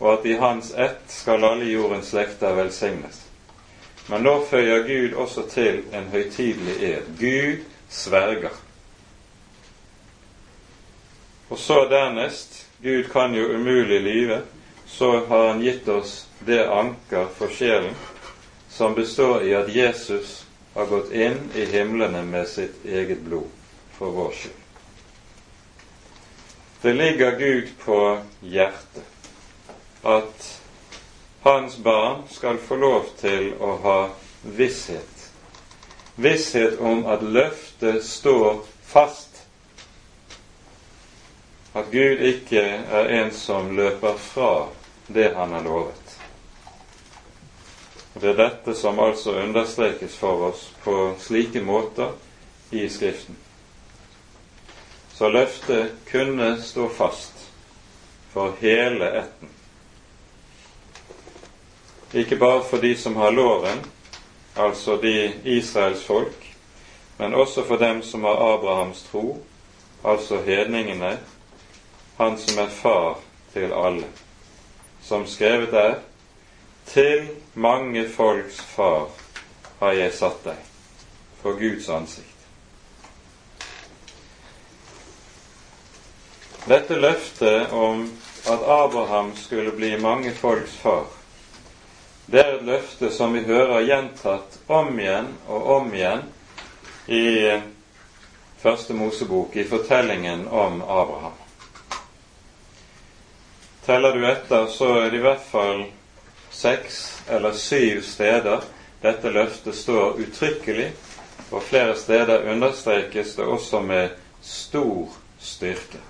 [0.00, 3.20] og at i hans ett skal alle jordens slekter velsignes.
[4.10, 7.06] Men nå føyer Gud også til en høytidelig ed.
[7.20, 8.56] Gud sverger.
[11.50, 14.40] Og så dernest Gud kan jo umulig lyve.
[14.86, 17.94] Så har han gitt oss det anker for sjelen
[18.68, 20.43] som består i at Jesus
[20.74, 23.48] har gått inn i himlene med sitt eget blod
[23.94, 24.60] for vår skyld.
[26.82, 27.98] Det ligger Gud på
[28.40, 29.04] hjertet
[30.04, 30.60] at
[31.40, 33.98] hans barn skal få lov til å ha
[34.42, 35.30] visshet.
[36.16, 39.40] Visshet om at løftet står fast.
[41.72, 42.62] At Gud ikke
[43.00, 44.52] er en som løper fra
[45.06, 46.03] det han har lovet.
[48.14, 52.12] Og Det er dette som altså understrekes for oss på slike måter
[52.70, 53.36] i Skriften.
[55.14, 57.50] Så løftet kunne stå fast
[58.32, 59.50] for hele ætten.
[62.14, 63.84] Ikke bare for de som har loven,
[64.56, 66.54] altså de Israels folk,
[67.18, 69.42] men også for dem som har Abrahams tro,
[70.04, 71.18] altså hedningene,
[72.18, 73.18] han som er far
[73.52, 74.06] til alle,
[75.02, 75.94] som skrevet er
[76.86, 79.08] Til mange folks far
[79.80, 80.60] har jeg satt deg,
[81.42, 82.30] for Guds ansikt.
[86.64, 88.06] Dette løftet om
[88.48, 91.04] at Abraham skulle bli mange folks far,
[92.26, 96.22] det er et løfte som vi hører gjentatt om igjen og om igjen
[97.12, 97.24] i
[98.64, 101.36] Første Mosebok, i fortellingen om Abraham.
[103.84, 105.82] Teller du etter, så er det i hvert fall
[106.54, 108.64] seks eller syv steder
[109.04, 110.92] dette løftet står uttrykkelig,
[111.50, 116.00] og flere steder understrekes det også med stor styrke.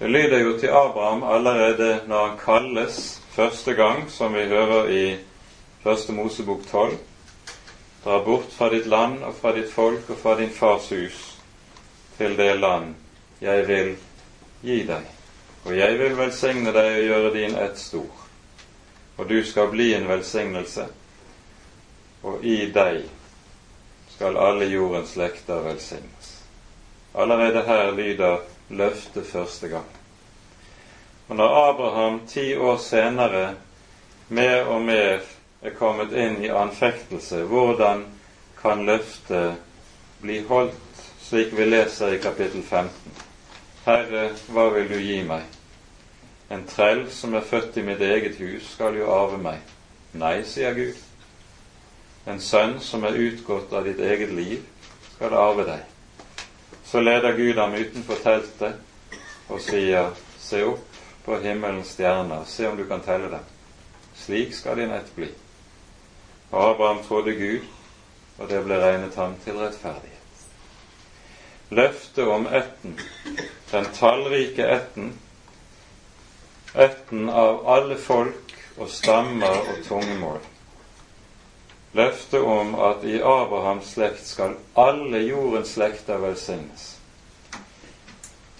[0.00, 5.16] Det lyder jo til Abraham allerede når han kalles første gang, som vi hører i
[5.82, 6.96] Første Mosebok 12.
[8.04, 11.20] Dra bort fra ditt land og fra ditt folk og fra din fars hus
[12.18, 12.94] til det land
[13.40, 13.94] jeg vil
[14.62, 15.06] gi deg.
[15.64, 18.29] Og jeg vil velsigne deg og gjøre din ett stor.
[19.20, 20.86] Og du skal bli en velsignelse,
[22.24, 23.02] og i deg
[24.14, 26.30] skal alle jordens slekter velsignes.
[27.12, 29.92] Allerede her lyder løftet første gang.
[31.28, 33.54] Og når Abraham ti år senere
[34.28, 35.20] mer og mer
[35.62, 38.06] er kommet inn i anfektelse, hvordan
[38.62, 39.60] kan løftet
[40.24, 43.24] bli holdt, slik vi leser i kapittel 15?
[43.84, 45.59] Herre, hva vil du gi meg?
[46.50, 49.60] En trell som er født i mitt eget hus, skal jo arve meg.
[50.18, 50.96] Nei, sier Gud.
[52.26, 54.64] En sønn som er utgått av ditt eget liv,
[55.14, 55.84] skal arve deg.
[56.84, 58.80] Så leder Gud ham utenfor teltet
[59.50, 60.10] og sier,
[60.42, 63.46] se opp på himmelens stjerner, se om du kan telle dem.
[64.18, 65.30] Slik skal din ett bli.
[66.50, 67.66] Abraham trodde Gud,
[68.38, 70.16] og det ble regnet ham til rettferdighet.
[71.70, 72.98] Løftet om ætten,
[73.70, 75.12] den tallrike ætten,
[76.74, 80.38] ætten av alle folk og stammer og tungemål.
[81.98, 86.90] Løftet om at i Abrahams slekt skal alle jordens slekter velsignes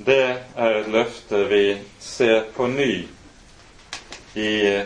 [0.05, 1.65] det er et løfte vi
[2.01, 3.07] ser på ny
[4.35, 4.83] i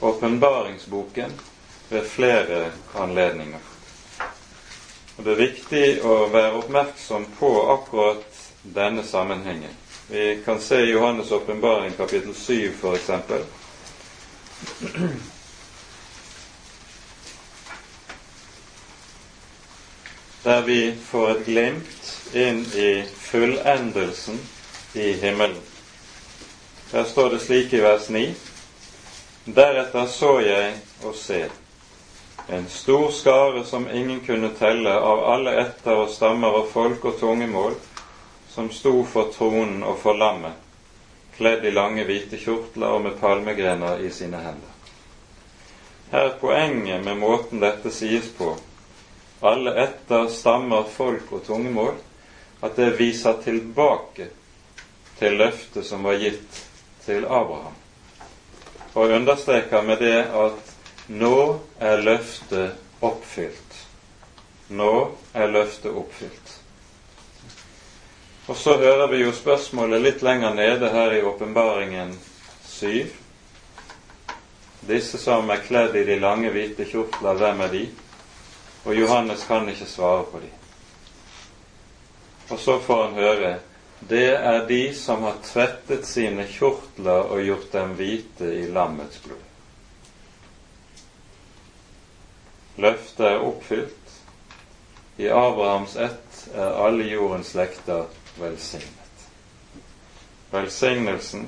[0.00, 1.32] åpenbaringsboken
[1.88, 3.58] ved flere anledninger.
[5.16, 9.72] Og Det er viktig å være oppmerksom på akkurat denne sammenhengen.
[10.08, 13.10] Vi kan se i Johannes' åpenbaring kapittel 7 f.eks.
[20.42, 24.38] Der vi får et glimt inn i fullendelsen
[24.94, 25.58] i himmelen.
[26.92, 28.34] Der står det slik i vers 9.:
[29.44, 31.48] Deretter så jeg og se
[32.48, 37.18] en stor skare som ingen kunne telle, av alle etter og stammer og folk og
[37.20, 37.74] tungemål,
[38.56, 40.54] som sto for tronen og for lammet,
[41.36, 44.70] kledd i lange, hvite kjortler og med palmegrener i sine hender.
[46.08, 48.54] Her er poenget med måten dette sies på.
[49.44, 52.00] Alle etter stammer, folk og tungemål,
[52.64, 54.30] at det viser tilbake
[55.20, 56.64] til løftet som var gitt
[57.04, 57.76] til Abraham.
[58.96, 60.76] Og understreker med det at
[61.12, 61.36] nå
[61.76, 63.82] er løftet oppfylt.
[64.72, 64.94] Nå
[65.36, 66.62] er løftet oppfylt.
[68.46, 72.12] Og så hører vi jo spørsmålet litt lenger nede her i Åpenbaringen
[72.64, 73.06] 7.
[74.86, 77.86] Disse som er kledd i de lange, hvite kjortler, hvem er de?
[78.86, 80.50] Og Johannes kan ikke svare på de.
[82.54, 83.56] Og så får han høre
[84.06, 89.42] det er de som har tvettet sine kjortler og gjort dem hvite i lammets blod.
[92.76, 94.12] Løftet er oppfylt.
[95.16, 98.04] I Abrahams ett er alle jordens slekter
[98.40, 99.28] velsignet.
[100.50, 101.46] Velsignelsen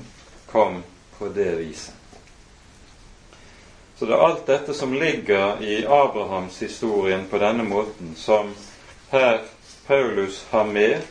[0.51, 0.83] kom
[1.17, 1.93] på det viset.
[3.99, 8.53] Så det er alt dette som ligger i Abrahams historien på denne måten, som
[9.11, 9.41] her
[9.87, 11.01] Paulus har med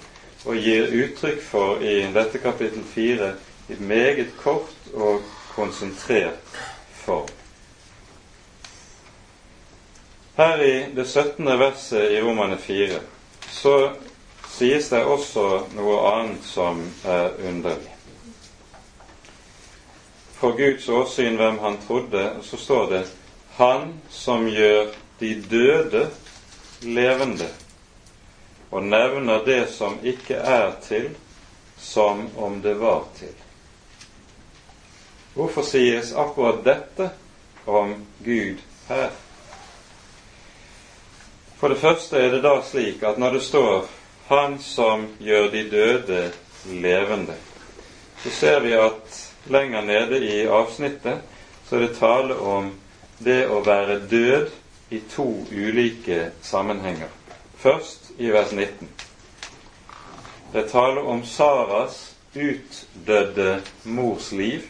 [0.46, 3.34] og gir uttrykk for i dette kapittel fire
[3.68, 5.20] i meget kort og
[5.52, 6.56] konsentrert
[6.94, 7.28] form.
[10.38, 11.44] Her i det 17.
[11.58, 13.00] verset i Romane 4
[13.50, 13.90] så
[14.59, 15.44] sies det også
[15.76, 17.94] noe annet som er underlig.
[20.38, 23.04] For Guds åsyn hvem han trodde, så står det
[23.56, 24.86] 'Han som gjør
[25.20, 26.11] de døde
[26.82, 27.54] levende',
[28.70, 31.16] og nevner det som ikke er til,
[31.78, 33.34] som om det var til.
[35.34, 37.11] Hvorfor sies akkurat dette
[37.66, 38.56] om Gud
[38.88, 39.11] her?
[41.59, 43.88] For det første er det da slik at når det står
[44.28, 46.32] 'Han som gjør de døde
[46.64, 47.40] levende',
[48.22, 51.20] så ser vi at lenger nede i avsnittet
[51.68, 52.70] så er det tale om
[53.18, 54.50] det å være død
[54.90, 57.08] i to ulike sammenhenger.
[57.56, 58.88] Først i vers 19.
[60.52, 64.64] Det er tale om Saras utdødde mors liv,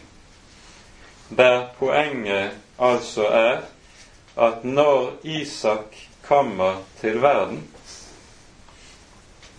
[1.29, 3.61] der poenget altså er
[4.35, 5.95] at når Isak
[6.27, 7.63] kommer til verden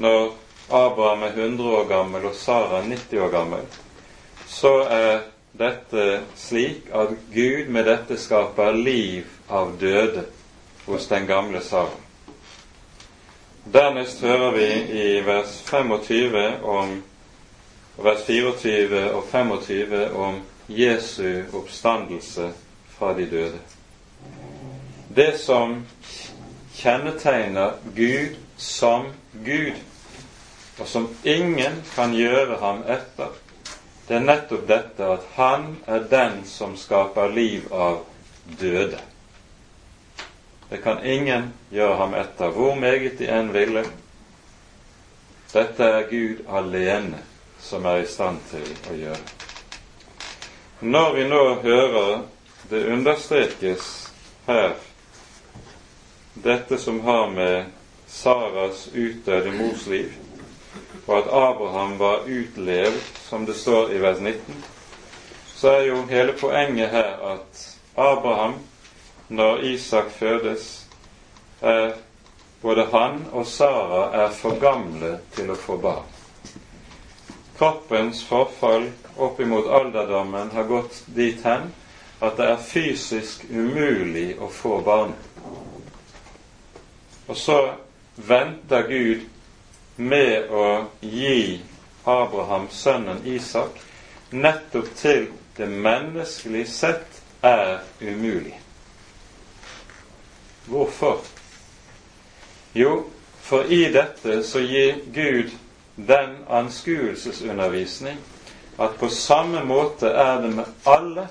[0.00, 0.32] når
[0.70, 3.64] Abraham er 100 år gammel og Sara 90 år gammel,
[4.48, 5.24] så er
[5.58, 6.04] dette
[6.38, 10.24] slik at Gud med dette skaper liv av døde
[10.86, 11.98] hos den gamle Sara.
[13.72, 14.68] Dernest hører vi
[15.02, 17.02] i vers 25 om
[18.00, 22.52] vers 24 og 25 om Jesu oppstandelse
[22.96, 23.60] fra de døde.
[25.16, 25.82] Det som
[26.74, 29.06] kjennetegner Gud som
[29.44, 29.76] Gud,
[30.80, 33.34] og som ingen kan gjøre ham etter,
[34.08, 38.00] det er nettopp dette at han er den som skaper liv av
[38.58, 38.98] døde.
[40.70, 43.84] Det kan ingen gjøre ham etter, hvor meget de enn ville.
[45.52, 47.22] Dette er Gud alene
[47.60, 49.24] som er i stand til å gjøre.
[50.80, 52.22] Når vi nå hører
[52.70, 53.90] det understrekes
[54.46, 54.78] her
[56.34, 57.64] dette som har med
[58.06, 60.14] Saras utdøde mors liv,
[61.10, 64.64] og at Abraham var utlevd, som det står i vers 19,
[65.54, 67.64] så er jo hele poenget her at
[67.96, 68.54] Abraham,
[69.28, 70.86] når Isak fødes,
[71.60, 71.90] er
[72.62, 76.06] både han og Sara er for gamle til å få barn.
[77.58, 78.86] Kroppens forfall
[79.18, 81.72] oppimot alderdommen har gått dit hen
[82.22, 85.18] at det er fysisk umulig å få barn.
[87.26, 87.58] Og så
[88.16, 89.26] venter Gud
[90.00, 90.66] med å
[91.00, 91.60] gi
[92.08, 93.76] Abraham sønnen Isak
[94.30, 95.26] nettopp til
[95.58, 98.56] det menneskelig sett er umulig.
[100.70, 101.20] Hvorfor?
[102.72, 103.04] Jo,
[103.42, 105.52] for i dette så gir Gud
[105.96, 108.18] den anskuelsesundervisning
[108.80, 111.28] at på samme måte er det med alle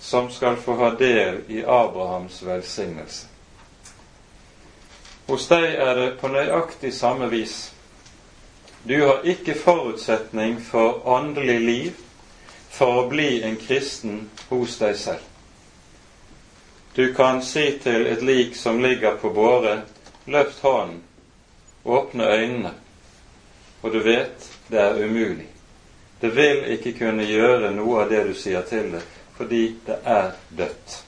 [0.00, 3.26] som skal få ha del i Abrahams velsignelse.
[5.26, 7.70] Hos deg er det på nøyaktig samme vis.
[8.82, 11.92] Du har ikke forutsetning for åndelig liv
[12.70, 15.26] for å bli en kristen hos deg selv.
[16.94, 19.82] Du kan si til et lik som ligger på båre,
[20.26, 21.02] løft hånden,
[21.84, 22.72] åpne øynene.
[23.82, 25.46] og du vet det er umulig.
[26.20, 29.00] Det vil ikke kunne gjøre noe av det du sier til det,
[29.36, 31.04] fordi det er dødt.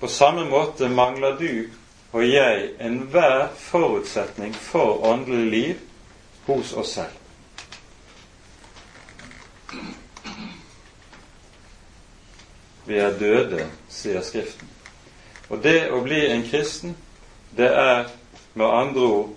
[0.00, 1.68] På samme måte mangler du
[2.12, 5.76] og jeg enhver forutsetning for åndelig liv
[6.46, 7.20] hos oss selv.
[12.86, 14.68] Vi er døde, sier Skriften.
[15.48, 16.96] Og det å bli en kristen,
[17.56, 18.10] det er
[18.54, 19.32] med andre ord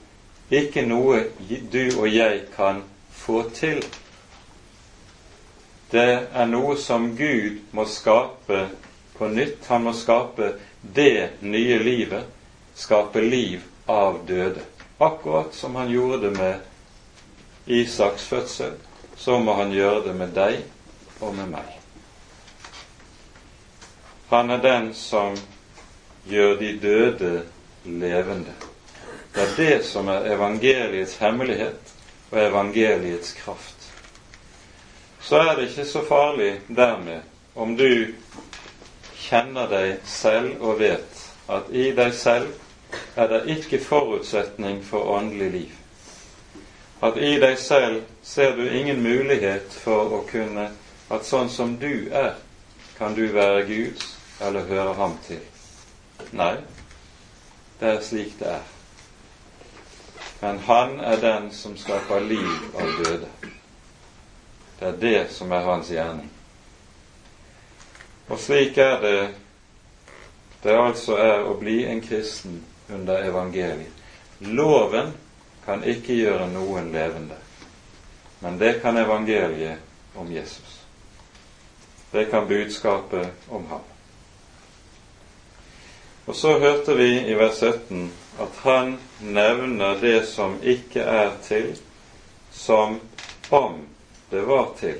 [0.49, 1.23] ikke noe
[1.71, 3.81] du og jeg kan få til.
[5.91, 8.65] Det er noe som Gud må skape
[9.17, 9.67] på nytt.
[9.71, 12.27] Han må skape det nye livet,
[12.75, 14.63] skape liv av døde.
[14.99, 16.76] Akkurat som han gjorde det med
[17.67, 18.73] Isaks fødsel,
[19.17, 20.61] så må han gjøre det med deg
[21.19, 21.73] og med meg.
[24.29, 25.35] Han er den som
[26.27, 27.33] gjør de døde
[27.85, 28.53] levende.
[29.35, 31.93] Det er det som er evangeliets hemmelighet
[32.31, 33.75] og evangeliets kraft.
[35.21, 37.21] Så er det ikke så farlig dermed
[37.55, 38.13] om du
[39.27, 42.53] kjenner deg selv og vet at i deg selv
[43.15, 45.75] er det ikke forutsetning for åndelig liv.
[47.01, 50.71] At i deg selv ser du ingen mulighet for å kunne
[51.13, 52.33] at sånn som du er,
[52.97, 55.43] kan du være Guds eller høre ham til.
[56.33, 56.55] Nei,
[57.79, 58.65] det er slik det er.
[60.41, 63.29] Men han er den som skaper liv av døde.
[64.79, 66.29] Det er det som er hans gjerning.
[68.27, 69.19] Og slik er det
[70.63, 73.93] det altså er å bli en kristen under evangeliet.
[74.39, 75.13] Loven
[75.67, 77.35] kan ikke gjøre noen levende,
[78.39, 80.77] men det kan evangeliet om Jesus.
[82.11, 83.83] Det kan budskapet om ham.
[86.25, 88.07] Og så hørte vi i vers 17
[88.39, 91.75] at han nevner det som ikke er til,
[92.51, 92.99] som
[93.49, 93.77] om
[94.31, 94.97] det var til.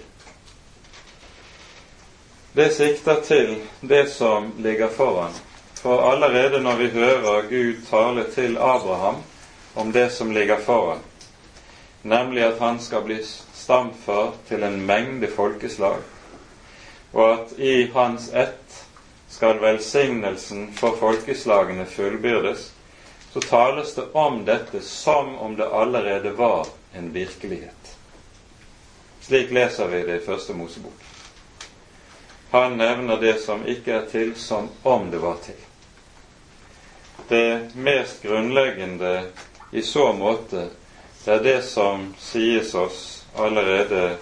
[2.54, 5.32] Det sikter til det som ligger foran.
[5.76, 9.24] For allerede når vi hører Gud tale til Abraham
[9.78, 11.00] om det som ligger foran,
[12.02, 13.20] nemlig at han skal bli
[13.54, 16.02] stamfar til en mengde folkeslag,
[17.12, 18.80] og at i hans ett
[19.30, 22.72] skal velsignelsen for folkeslagene fullbyrdes,
[23.34, 27.98] så tales det om dette som om det allerede var en virkelighet.
[29.22, 31.04] Slik leser vi det i Første Mosebok.
[32.50, 35.60] Han nevner det som ikke er til, som om det var til.
[37.28, 39.26] Det mest grunnleggende
[39.72, 40.70] i så måte,
[41.26, 44.18] det er det som sies oss allerede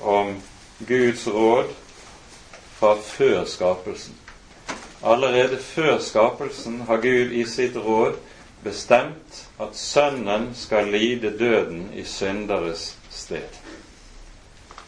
[0.00, 0.36] om
[0.78, 1.72] Guds råd
[2.78, 4.14] fra før skapelsen.
[5.02, 8.16] Allerede før skapelsen har Gud i sitt råd
[8.64, 13.60] bestemt at Sønnen skal lide døden i synderes sted.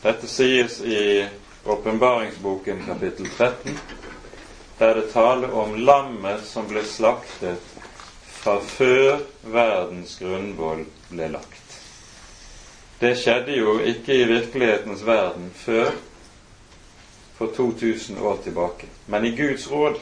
[0.02, 1.26] Dette sies i
[1.68, 3.78] åpenbaringsboken kapittel 13,
[4.78, 7.77] der det taler om lammet som ble slaktet
[8.48, 11.74] fra før verdens grunnvoll ble lagt.
[13.00, 15.90] Det skjedde jo ikke i virkelighetens verden før
[17.36, 18.88] for 2000 år tilbake.
[19.06, 20.00] Men i Guds råd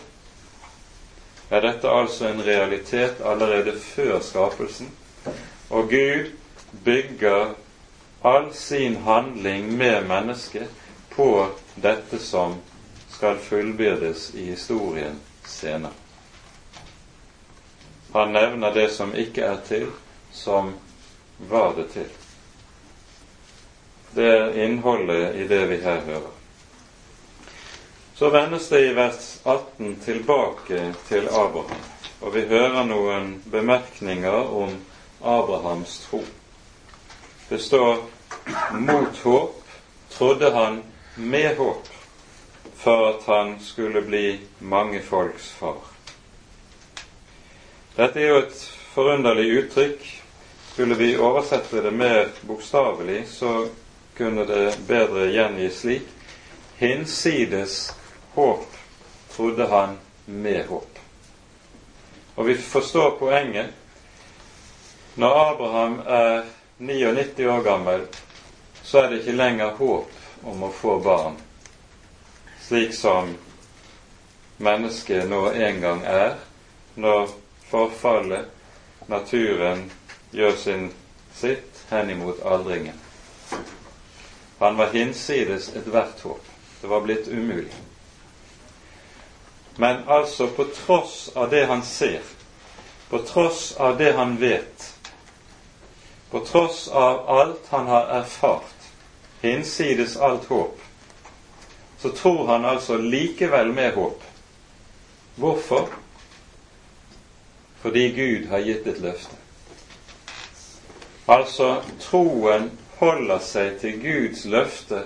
[1.51, 4.95] er dette altså en realitet allerede før skapelsen.
[5.71, 6.31] Og Gud
[6.85, 7.55] bygger
[8.25, 10.71] all sin handling med mennesket
[11.11, 11.49] på
[11.83, 12.61] dette som
[13.11, 16.06] skal fullbyrdes i historien senere.
[18.17, 19.91] Han nevner det som ikke er til,
[20.33, 20.71] som
[21.51, 22.07] var det til.
[24.17, 26.31] Det er innholdet i det vi her hører.
[28.17, 31.83] Så vendes det i vers 18 tilbake til Abraham,
[32.21, 34.73] og vi hører noen bemerkninger om
[35.21, 36.23] Abrahams tro.
[37.51, 38.01] Det står
[38.73, 39.61] mot håp
[40.17, 40.81] trodde han
[41.21, 41.93] med håp
[42.77, 45.96] for at han skulle bli mange folks far.
[47.97, 48.59] Dette er jo et
[48.93, 50.03] forunderlig uttrykk.
[50.73, 53.69] Skulle vi oversette det mer bokstavelig, så
[54.17, 56.13] kunne det bedre gjengis slik
[56.77, 57.93] hinsides
[58.35, 58.67] håp
[59.33, 60.99] trodde han med håp.
[62.35, 63.67] Og vi forstår poenget.
[65.15, 66.43] Når Abraham er
[66.79, 68.05] 99 år gammel,
[68.83, 71.39] så er det ikke lenger håp om å få barn,
[72.61, 73.33] slik som
[74.61, 76.37] mennesket nå en gang er,
[77.01, 77.33] når
[77.71, 78.47] forfallet,
[79.07, 79.91] naturen,
[80.31, 80.89] gjør sin
[81.37, 82.95] sitt henimot aldringen.
[84.59, 86.45] Han var hinsides ethvert håp.
[86.81, 87.75] Det var blitt umulig.
[89.77, 92.23] Men altså på tross av det han ser,
[93.09, 94.95] på tross av det han vet,
[96.31, 98.89] på tross av alt han har erfart,
[99.41, 100.81] hinsides alt håp,
[101.99, 104.23] så tror han altså likevel med håp.
[105.37, 105.89] Hvorfor?
[107.83, 109.37] Fordi Gud har gitt et løfte.
[111.29, 115.03] Altså, troen holder seg til Guds løfte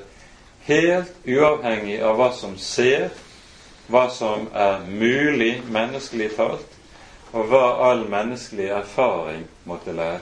[0.67, 3.09] helt uavhengig av hva som ser,
[3.91, 6.77] hva som er mulig menneskelig talt,
[7.33, 10.21] og hva all menneskelig erfaring måtte lære.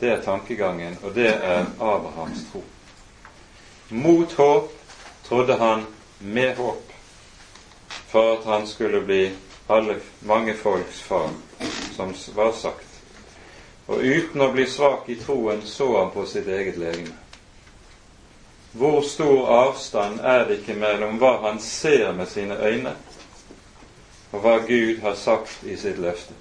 [0.00, 2.62] Det er tankegangen, og det er Abrahams tro.
[3.90, 4.72] Mot håp
[5.26, 5.84] trodde han
[6.20, 6.92] med håp
[8.08, 9.22] for at han skulle bli
[9.72, 11.30] alle, mange folks far,
[11.96, 12.88] som var sagt.
[13.86, 17.16] Og uten å bli svak i troen så han på sitt eget legeme.
[18.72, 22.94] Hvor stor avstand er det ikke mellom hva han ser med sine øyne,
[24.32, 26.34] og hva Gud har sagt i sitt løfte?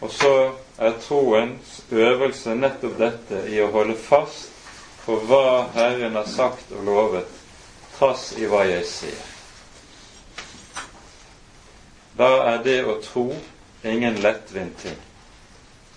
[0.00, 0.34] Og så
[0.78, 4.52] er troens øvelse nettopp dette i å holde fast
[5.06, 7.32] på hva Herren har sagt og lovet,
[7.96, 9.35] trass i hva jeg ser.
[12.16, 13.28] Da er det å tro
[13.84, 15.00] ingen lettvint ting.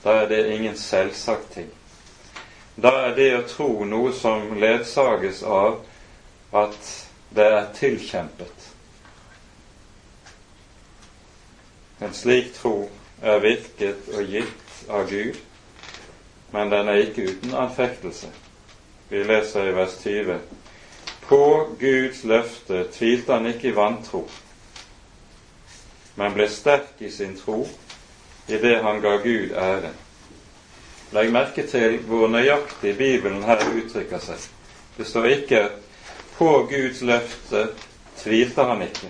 [0.04, 1.70] Da er det ingen selvsagt ting.
[2.76, 5.80] Da er det å tro noe som ledsages av
[6.56, 6.92] at
[7.36, 8.68] det er tilkjempet.
[12.00, 12.90] En slik tro
[13.22, 15.40] er virket og gitt av Gud,
[16.52, 18.32] men den er ikke uten anfektelse.
[19.10, 20.40] Vi leser i vers 20.
[21.28, 21.42] På
[21.80, 24.24] Guds løfte tvilte han ikke i vantro,
[26.20, 27.64] men ble sterk i sin tro
[28.50, 29.92] i det han ga Gud ære.
[31.16, 34.44] Legg merke til hvor nøyaktig Bibelen her uttrykker seg.
[34.98, 35.62] Det står ikke
[36.36, 37.70] på Guds løfte
[38.20, 39.10] tvilte han ikke,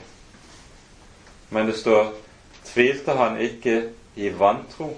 [1.49, 2.13] men det står
[2.69, 3.75] tvilte han ikke
[4.15, 4.91] i vantro.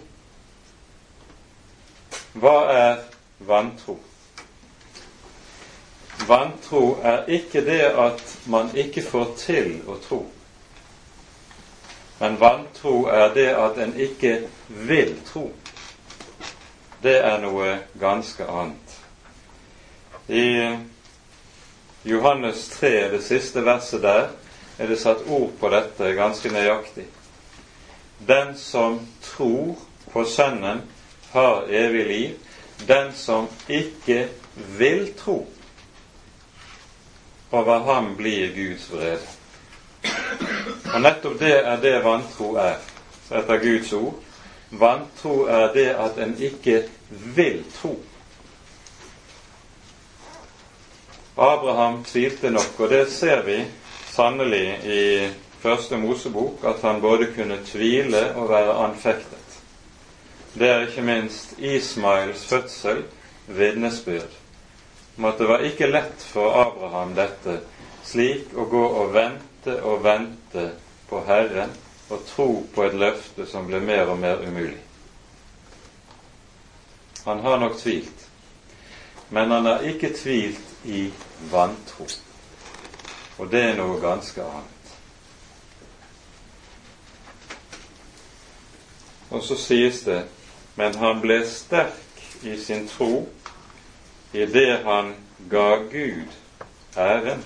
[2.33, 3.01] Hva er
[3.39, 3.97] vantro?
[6.27, 10.21] Vantro er ikke det at man ikke får til å tro.
[12.21, 14.35] Men vantro er det at en ikke
[14.69, 15.49] vil tro
[17.01, 18.97] det er noe ganske annet.
[20.29, 20.77] I
[22.03, 24.29] Johannes 3, det siste verset der,
[24.77, 27.07] er det satt ord på dette ganske nøyaktig.
[28.27, 29.81] Den som tror
[30.13, 30.83] på Sønnen,
[31.31, 32.31] har evig liv.
[32.87, 34.27] Den som ikke
[34.77, 35.45] vil tro,
[37.51, 39.40] over ham blir Guds vrede.
[40.93, 42.79] Og nettopp det er det vantro er,
[43.31, 44.17] etter Guds ord.
[44.71, 47.93] Vantro er det at en ikke vil tro.
[51.37, 53.61] Abraham tvilte nok, og det ser vi
[54.11, 55.05] sannelig i
[55.61, 59.59] Første Mosebok, at han både kunne tvile og være anfektet.
[60.53, 63.03] Det er ikke minst Ismails fødsel
[63.47, 64.41] vitnesbyrd
[65.17, 67.59] om at det var ikke lett for Abraham dette,
[68.07, 70.71] slik å gå og vente og vente
[71.09, 71.71] på Herren
[72.09, 74.79] og tro på et løfte som ble mer og mer umulig.
[77.25, 78.27] Han har nok tvilt,
[79.29, 81.13] men han har ikke tvilt i
[81.51, 82.07] vantro.
[83.37, 84.93] Og det er noe ganske annet.
[89.31, 90.23] Og så sies det
[90.75, 93.25] men han ble sterk i sin tro
[94.33, 95.13] i det han
[95.51, 96.31] ga Gud
[96.97, 97.43] æren.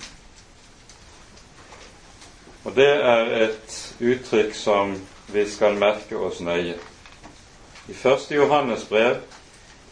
[2.66, 4.96] Og det er et uttrykk som
[5.30, 6.78] vi skal merke oss nøye.
[7.88, 9.20] I første Johannes brev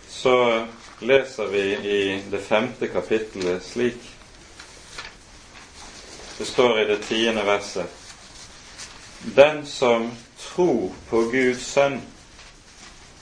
[0.10, 0.66] så
[1.00, 2.00] leser vi i
[2.32, 4.10] det femte kapittelet slik
[6.38, 7.86] Det står i det tiende verset
[9.38, 12.02] Den som tror på Guds sønn,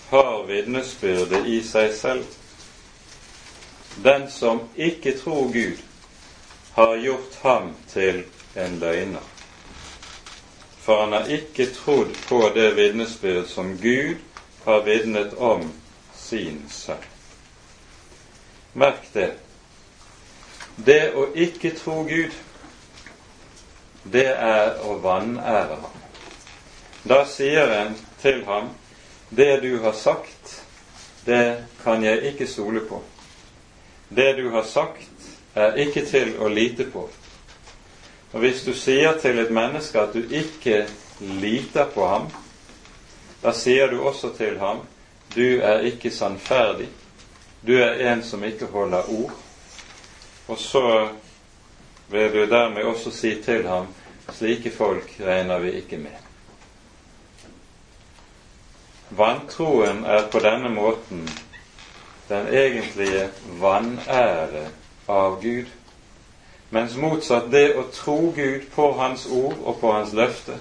[0.09, 2.25] har vitnesbyrdet i seg selv.
[4.03, 5.77] Den som ikke tror Gud,
[6.73, 8.23] har gjort ham til
[8.55, 9.30] en løgner
[10.81, 14.17] for han har ikke trodd på det vitnesbyrd som Gud
[14.65, 15.67] har vitnet om
[16.15, 17.05] sin sønn.
[18.73, 19.33] Merk det.
[20.75, 22.33] Det å ikke tro Gud,
[24.03, 25.97] det er å vanære ham.
[27.03, 28.71] Da sier en til ham
[29.29, 30.61] det du har sagt,
[31.25, 33.01] det kan jeg ikke stole på.
[34.09, 37.05] Det du har sagt, er ikke til å lite på.
[38.31, 40.85] Og hvis du sier til et menneske at du ikke
[41.19, 42.29] liter på ham,
[43.43, 44.85] da sier du også til ham
[45.35, 46.89] du er ikke sannferdig,
[47.67, 49.31] du er en som ikke holder ord.
[50.47, 51.07] Og så
[52.11, 53.87] vil du dermed også si til ham
[54.31, 56.21] slike folk regner vi ikke med.
[59.11, 61.25] vantroen er på denne måten
[62.29, 63.27] den egentlige
[63.59, 64.67] vanære
[65.11, 65.67] av Gud.
[66.71, 70.55] Mens motsatt, det å tro Gud på Hans ord og på Hans løfte,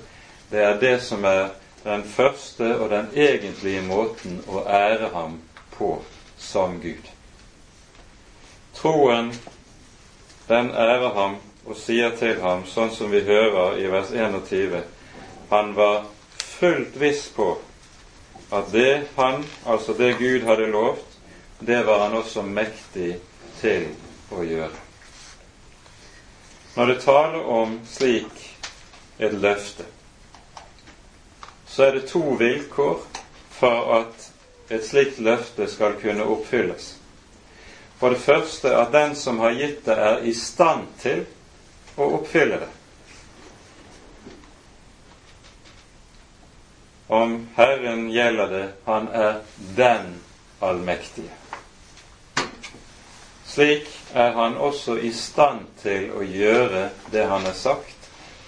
[0.50, 1.52] det er det som er
[1.84, 5.38] den første og den egentlige måten å ære ham
[5.76, 5.92] på
[6.38, 7.06] som Gud.
[8.74, 9.30] Troen,
[10.48, 14.82] den ærer ham og sier til ham, sånn som vi hører i vers 21,
[15.50, 16.04] han var
[16.58, 17.52] fullt viss på
[18.50, 21.06] at det han, altså det Gud hadde lovt,
[21.60, 23.12] det var han også mektig
[23.60, 23.92] til
[24.34, 24.89] å gjøre.
[26.74, 28.44] Når det taler om slik
[29.18, 29.84] et løfte,
[31.66, 33.02] så er det to vilkår
[33.50, 34.30] for at
[34.70, 36.94] et slikt løfte skal kunne oppfylles.
[37.98, 41.24] For det første at den som har gitt det, er i stand til
[41.98, 42.70] å oppfylle det.
[47.10, 49.42] Om Herren gjelder det, han er
[49.76, 50.14] den
[50.62, 51.39] allmektige.
[53.50, 57.96] Slik er han også i stand til å gjøre det han har sagt,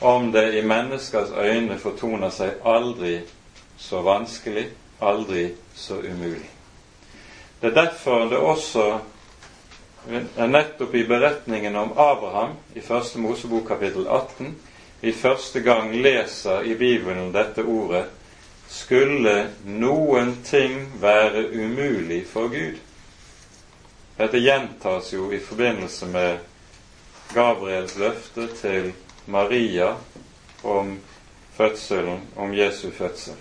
[0.01, 3.21] om det i menneskers øyne fortoner seg aldri
[3.79, 4.69] så vanskelig,
[5.03, 6.51] aldri så umulig.
[7.61, 8.87] Det er derfor det også
[10.11, 14.55] er nettopp i beretningen om Abraham i første Mosebok kapittel 18
[15.03, 18.05] vi første gang leser i Bibelen dette ordet
[18.71, 22.79] skulle noen ting være umulig for Gud.
[24.17, 26.39] Dette gjentas jo i forbindelse med
[27.35, 28.93] Gabriels løfte til
[29.27, 29.95] Maria
[30.63, 30.99] om
[31.57, 33.39] fødselen, om Jesu fødsel.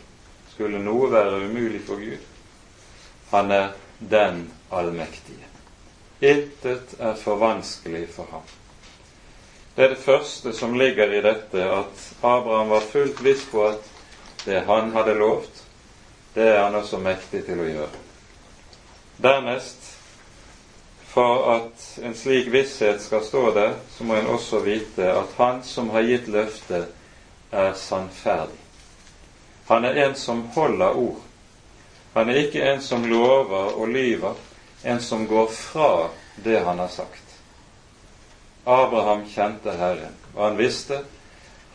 [0.53, 2.23] Skulle noe være umulig for Gud?
[3.31, 3.69] Han er
[3.99, 5.47] den allmektige.
[6.21, 8.47] Intet er for vanskelig for ham.
[9.75, 13.91] Det er det første som ligger i dette, at Abraham var fullt viss på at
[14.45, 15.63] det han hadde lovt,
[16.35, 18.01] det er han også mektig til å gjøre.
[19.21, 19.80] Dernest
[21.11, 25.63] for at en slik visshet skal stå der, så må en også vite at Han
[25.63, 26.87] som har gitt løftet,
[27.51, 28.55] er sannferdig.
[29.67, 31.19] Han er en som holder ord.
[32.13, 34.39] Han er ikke en som lover og lyver,
[34.83, 36.09] en som går fra
[36.43, 37.23] det han har sagt.
[38.65, 41.03] Abraham kjente Herren, og han visste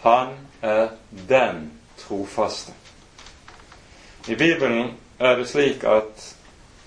[0.00, 0.88] han er
[1.28, 2.72] den trofaste.
[4.28, 6.36] I Bibelen er det slik at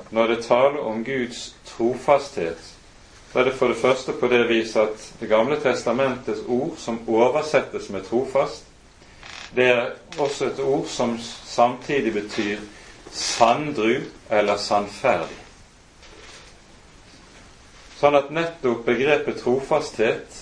[0.09, 2.59] når det taler om Guds trofasthet,
[3.31, 6.99] så er det for det første på det vis at Det gamle testamentets ord som
[7.07, 8.63] oversettes med trofast,
[9.55, 9.85] det er
[10.17, 12.57] også et ord som samtidig betyr
[13.11, 15.39] sanndru eller sannferdig.
[17.99, 20.37] Sånn at nettopp begrepet trofasthet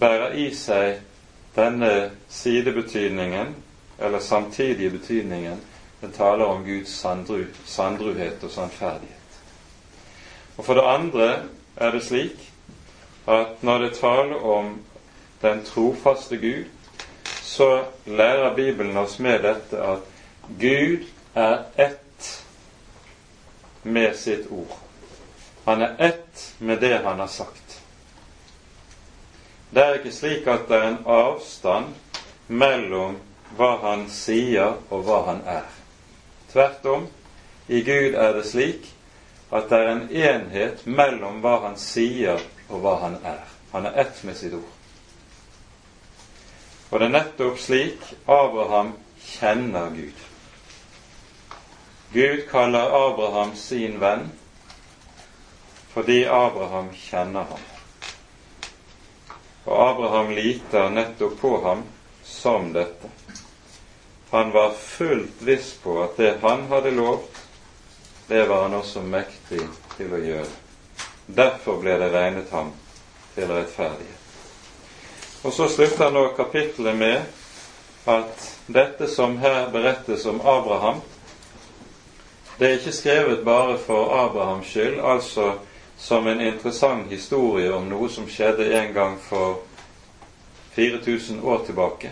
[0.00, 1.02] bærer i seg
[1.56, 3.54] denne sidebetydningen,
[3.98, 5.60] eller samtidige betydningen,
[6.00, 9.15] den taler om Guds sandru, sandruhet og sannferdighet.
[10.56, 11.28] Og for det andre
[11.76, 12.52] er det slik
[13.28, 14.78] at når det taler om
[15.42, 16.64] den trofaste Gud,
[17.42, 19.98] så lærer Bibelen oss med dette at
[20.60, 21.04] Gud
[21.34, 22.44] er ett
[23.82, 24.78] med sitt ord.
[25.64, 27.82] Han er ett med det han har sagt.
[29.70, 31.94] Det er ikke slik at det er en avstand
[32.48, 33.18] mellom
[33.56, 35.66] hva han sier og hva han er.
[36.52, 37.08] Tvert om,
[37.68, 38.86] i Gud er det slik
[39.50, 43.44] at det er en enhet mellom hva han sier og hva han er.
[43.72, 44.72] Han er ett med sitt ord.
[46.90, 50.26] Og det er nettopp slik Abraham kjenner Gud.
[52.12, 54.28] Gud kaller Abraham sin venn
[55.96, 57.62] fordi Abraham kjenner ham.
[59.64, 61.82] Og Abraham liter nettopp på ham
[62.24, 63.08] som dette.
[64.30, 67.45] Han var fullt viss på at det han hadde lovt,
[68.28, 69.60] det var han også mektig
[69.96, 70.52] til å gjøre.
[71.26, 72.72] Derfor ble det regnet ham
[73.34, 74.22] til rettferdighet.
[75.46, 77.22] Og så slutter nå kapittelet med
[78.10, 81.00] at dette som her berettes om Abraham,
[82.58, 85.52] det er ikke skrevet bare for Abrahams skyld, altså
[85.98, 89.60] som en interessant historie om noe som skjedde en gang for
[90.76, 92.10] 4000 år tilbake,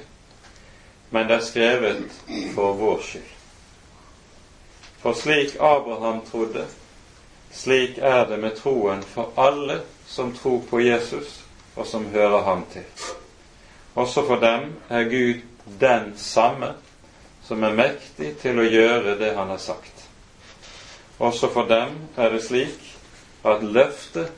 [1.10, 2.20] men det er skrevet
[2.54, 3.33] for vår skyld.
[5.04, 6.64] For slik Abraham trodde,
[7.52, 11.42] slik er det med troen for alle som tror på Jesus,
[11.76, 12.86] og som hører ham til.
[13.94, 15.42] Også for dem er Gud
[15.80, 16.70] den samme
[17.44, 20.06] som er mektig til å gjøre det han har sagt.
[21.20, 22.88] Også for dem er det slik
[23.44, 24.32] at løftet,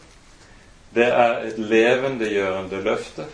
[0.90, 3.28] det er et levendegjørende løfte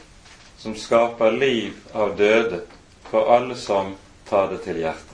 [0.60, 2.60] som skaper liv av døde
[3.08, 3.96] for alle som
[4.28, 5.11] tar det til hjertet.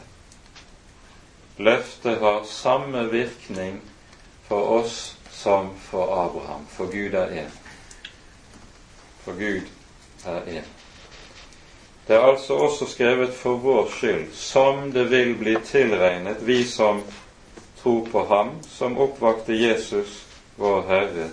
[1.58, 3.80] Løftet har samme virkning
[4.48, 7.54] for oss som for Abraham, for Gud er én.
[9.24, 9.62] For Gud
[10.26, 10.68] er én.
[12.08, 17.02] Det er altså også skrevet for vår skyld, som det vil bli tilregnet, vi som
[17.82, 20.24] tror på Ham, som oppvakte Jesus,
[20.56, 21.30] vår Herre,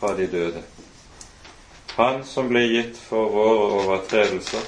[0.00, 0.62] fra de døde.
[1.96, 4.64] Han som ble gitt for våre overtredelser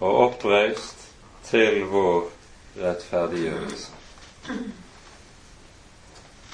[0.00, 1.06] og oppreist
[1.48, 2.26] til vår
[2.76, 3.95] rettferdiggjørelse.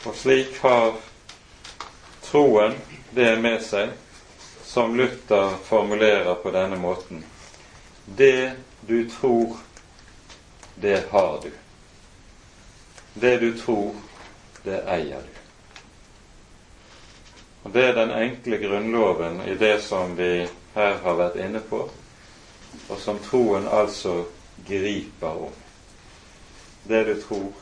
[0.04, 0.94] Og slik har
[2.22, 2.74] troen
[3.10, 3.92] det med seg,
[4.64, 7.24] som Luther formulerer på denne måten.
[8.06, 9.56] Det du tror,
[10.74, 11.50] det har du.
[13.14, 13.94] Det du tror,
[14.64, 15.38] det eier du.
[17.62, 21.84] Og Det er den enkle grunnloven i det som vi her har vært inne på,
[22.88, 24.24] og som troen altså
[24.66, 25.52] griper om.
[26.88, 27.61] Det du tror,